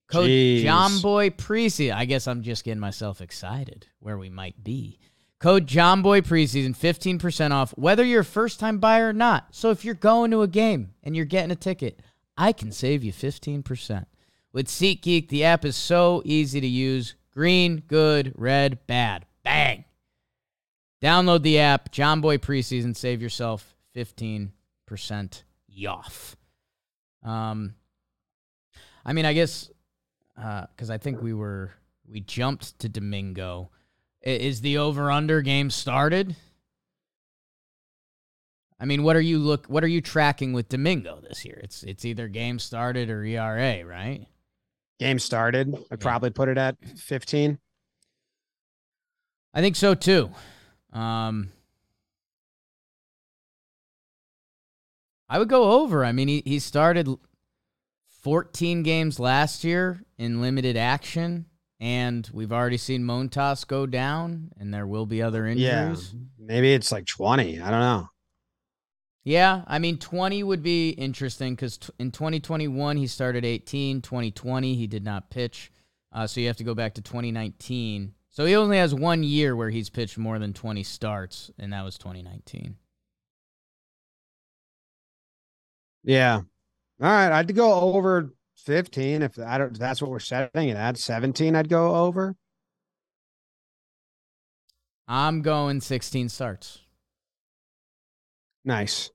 Code 0.07 0.29
Jeez. 0.29 0.63
Jomboy 0.63 1.35
Preseason. 1.35 1.95
I 1.95 2.05
guess 2.05 2.27
I'm 2.27 2.43
just 2.43 2.63
getting 2.63 2.79
myself 2.79 3.21
excited 3.21 3.87
where 3.99 4.17
we 4.17 4.29
might 4.29 4.63
be. 4.63 4.99
Code 5.39 5.67
Jomboy 5.67 6.21
Preseason, 6.21 6.75
15% 6.75 7.51
off, 7.51 7.71
whether 7.71 8.03
you're 8.03 8.21
a 8.21 8.25
first 8.25 8.59
time 8.59 8.79
buyer 8.79 9.09
or 9.09 9.13
not. 9.13 9.47
So 9.51 9.71
if 9.71 9.83
you're 9.83 9.93
going 9.93 10.31
to 10.31 10.41
a 10.41 10.47
game 10.47 10.93
and 11.03 11.15
you're 11.15 11.25
getting 11.25 11.51
a 11.51 11.55
ticket, 11.55 12.01
I 12.37 12.51
can 12.51 12.71
save 12.71 13.03
you 13.03 13.11
15%. 13.11 14.05
With 14.53 14.67
SeatGeek, 14.67 15.27
the 15.27 15.43
app 15.43 15.65
is 15.65 15.75
so 15.75 16.21
easy 16.23 16.61
to 16.61 16.67
use 16.67 17.15
green, 17.33 17.83
good, 17.87 18.33
red, 18.35 18.79
bad. 18.87 19.25
Bang. 19.43 19.85
Download 21.01 21.41
the 21.41 21.59
app, 21.59 21.91
Jomboy 21.91 22.39
Preseason, 22.39 22.95
save 22.95 23.21
yourself 23.21 23.75
15% 23.95 24.49
off. 25.87 26.35
Um, 27.21 27.75
I 29.05 29.13
mean, 29.13 29.25
I 29.25 29.33
guess 29.33 29.69
because 30.35 30.89
I 30.89 30.97
think 30.97 31.21
we 31.21 31.33
were 31.33 31.71
we 32.09 32.19
jumped 32.21 32.77
to 32.79 32.89
Domingo. 32.89 33.69
Is 34.21 34.61
the 34.61 34.77
over 34.77 35.11
under 35.11 35.41
game 35.41 35.69
started? 35.69 36.35
I 38.79 38.85
mean, 38.85 39.03
what 39.03 39.15
are 39.15 39.21
you 39.21 39.39
look? 39.39 39.67
What 39.67 39.83
are 39.83 39.87
you 39.87 40.01
tracking 40.01 40.51
with 40.51 40.69
Domingo 40.69 41.19
this 41.21 41.45
year? 41.45 41.59
It's 41.63 41.83
it's 41.83 42.05
either 42.05 42.27
game 42.27 42.59
started 42.59 43.09
or 43.09 43.23
ERA, 43.23 43.85
right? 43.85 44.25
Game 44.99 45.19
started. 45.19 45.75
I'd 45.91 45.99
probably 45.99 46.29
put 46.29 46.49
it 46.49 46.57
at 46.57 46.77
15. 46.97 47.59
I 49.53 49.61
think 49.61 49.75
so 49.75 49.93
too. 49.93 50.31
Um, 50.91 51.49
I 55.29 55.39
would 55.39 55.49
go 55.49 55.71
over. 55.81 56.05
I 56.05 56.11
mean, 56.11 56.27
he, 56.27 56.43
he 56.45 56.59
started 56.59 57.09
14 58.25 58.81
games 58.81 59.19
last 59.19 59.63
year 59.63 60.01
in 60.17 60.41
limited 60.41 60.75
action, 60.75 61.45
and 61.79 62.27
we've 62.33 62.51
already 62.51 62.75
seen 62.75 63.03
Montas 63.03 63.67
go 63.67 63.85
down, 63.85 64.51
and 64.57 64.73
there 64.73 64.88
will 64.88 65.05
be 65.05 65.21
other 65.21 65.45
injuries. 65.45 66.11
Yeah. 66.11 66.19
Maybe 66.39 66.73
it's 66.73 66.91
like 66.91 67.05
20. 67.05 67.61
I 67.61 67.69
don't 67.69 67.79
know. 67.79 68.09
Yeah, 69.25 69.61
I 69.67 69.77
mean, 69.77 69.99
20 69.99 70.41
would 70.41 70.63
be 70.63 70.89
interesting 70.89 71.53
because 71.53 71.77
t- 71.77 71.93
in 71.99 72.09
2021, 72.09 72.97
he 72.97 73.05
started 73.05 73.45
18. 73.45 74.01
2020, 74.01 74.73
he 74.73 74.88
did 74.88 75.05
not 75.05 75.29
pitch. 75.29 75.71
Uh, 76.11 76.25
so 76.25 76.41
you 76.41 76.47
have 76.47 76.57
to 76.57 76.63
go 76.63 76.73
back 76.73 76.95
to 76.95 77.03
2019. 77.03 78.15
So 78.31 78.45
he 78.45 78.55
only 78.55 78.77
has 78.77 78.95
one 78.95 79.21
year 79.21 79.55
where 79.55 79.69
he's 79.69 79.91
pitched 79.91 80.17
more 80.17 80.39
than 80.39 80.51
20 80.51 80.81
starts, 80.81 81.51
and 81.59 81.73
that 81.73 81.85
was 81.85 81.99
2019. 81.99 82.75
Yeah. 86.03 86.41
All 87.01 87.10
right. 87.10 87.31
I'd 87.31 87.55
go 87.55 87.73
over 87.73 88.34
15 88.58 89.21
if 89.21 89.38
I 89.39 89.58
don't 89.58 89.73
if 89.73 89.79
that's 89.79 90.01
what 90.01 90.12
we're 90.12 90.19
setting 90.19 90.69
it 90.69 90.77
at. 90.77 90.97
17, 90.97 91.55
I'd 91.55 91.69
go 91.69 91.95
over. 91.95 92.36
I'm 95.08 95.41
going 95.41 95.81
16 95.81 96.29
starts. 96.29 96.79
Nice. 98.63 99.12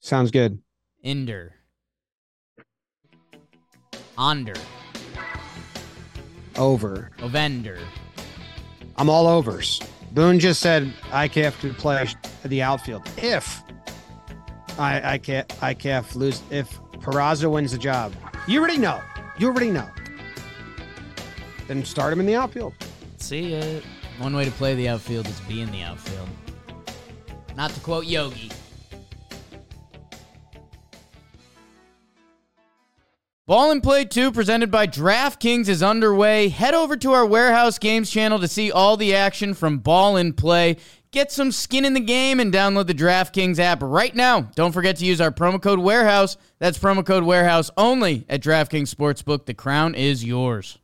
Sounds 0.00 0.32
good. 0.32 0.58
Inder. 1.04 1.50
Onder. 4.18 4.54
Over. 6.56 7.10
Ovender. 7.18 7.78
I'm 8.96 9.08
all 9.08 9.28
overs. 9.28 9.80
Boone 10.10 10.40
just 10.40 10.60
said 10.60 10.92
IKF 11.10 11.60
to 11.60 11.72
play 11.72 12.06
the 12.44 12.62
outfield. 12.62 13.08
If 13.16 13.62
I 14.78 15.18
can't. 15.18 15.62
I 15.62 15.74
can't 15.74 16.14
lose 16.16 16.42
if 16.50 16.80
Peraza 16.92 17.50
wins 17.50 17.72
the 17.72 17.78
job. 17.78 18.12
You 18.46 18.60
already 18.60 18.78
know. 18.78 19.00
You 19.38 19.48
already 19.48 19.70
know. 19.70 19.88
Then 21.68 21.84
start 21.84 22.12
him 22.12 22.20
in 22.20 22.26
the 22.26 22.34
outfield. 22.34 22.74
See 23.18 23.54
it. 23.54 23.84
One 24.18 24.34
way 24.34 24.44
to 24.44 24.50
play 24.52 24.74
the 24.74 24.88
outfield 24.88 25.26
is 25.26 25.40
be 25.40 25.60
in 25.62 25.70
the 25.70 25.82
outfield. 25.82 26.28
Not 27.56 27.70
to 27.70 27.80
quote 27.80 28.06
Yogi. 28.06 28.50
Ball 33.46 33.72
and 33.72 33.82
Play 33.82 34.04
2 34.04 34.32
presented 34.32 34.70
by 34.70 34.86
DraftKings 34.86 35.68
is 35.68 35.82
underway. 35.82 36.48
Head 36.48 36.74
over 36.74 36.96
to 36.96 37.12
our 37.12 37.26
Warehouse 37.26 37.78
Games 37.78 38.10
channel 38.10 38.38
to 38.38 38.48
see 38.48 38.70
all 38.70 38.96
the 38.96 39.14
action 39.14 39.52
from 39.52 39.78
Ball 39.78 40.16
and 40.16 40.36
Play. 40.36 40.76
Get 41.12 41.30
some 41.30 41.52
skin 41.52 41.84
in 41.84 41.92
the 41.92 42.00
game 42.00 42.40
and 42.40 42.50
download 42.50 42.86
the 42.86 42.94
DraftKings 42.94 43.58
app 43.58 43.82
right 43.82 44.14
now. 44.14 44.48
Don't 44.54 44.72
forget 44.72 44.96
to 44.96 45.04
use 45.04 45.20
our 45.20 45.30
promo 45.30 45.60
code 45.60 45.78
Warehouse. 45.78 46.38
That's 46.58 46.78
promo 46.78 47.04
code 47.04 47.22
Warehouse 47.22 47.70
only 47.76 48.24
at 48.30 48.40
DraftKings 48.42 48.94
Sportsbook. 48.94 49.44
The 49.44 49.52
crown 49.52 49.94
is 49.94 50.24
yours. 50.24 50.78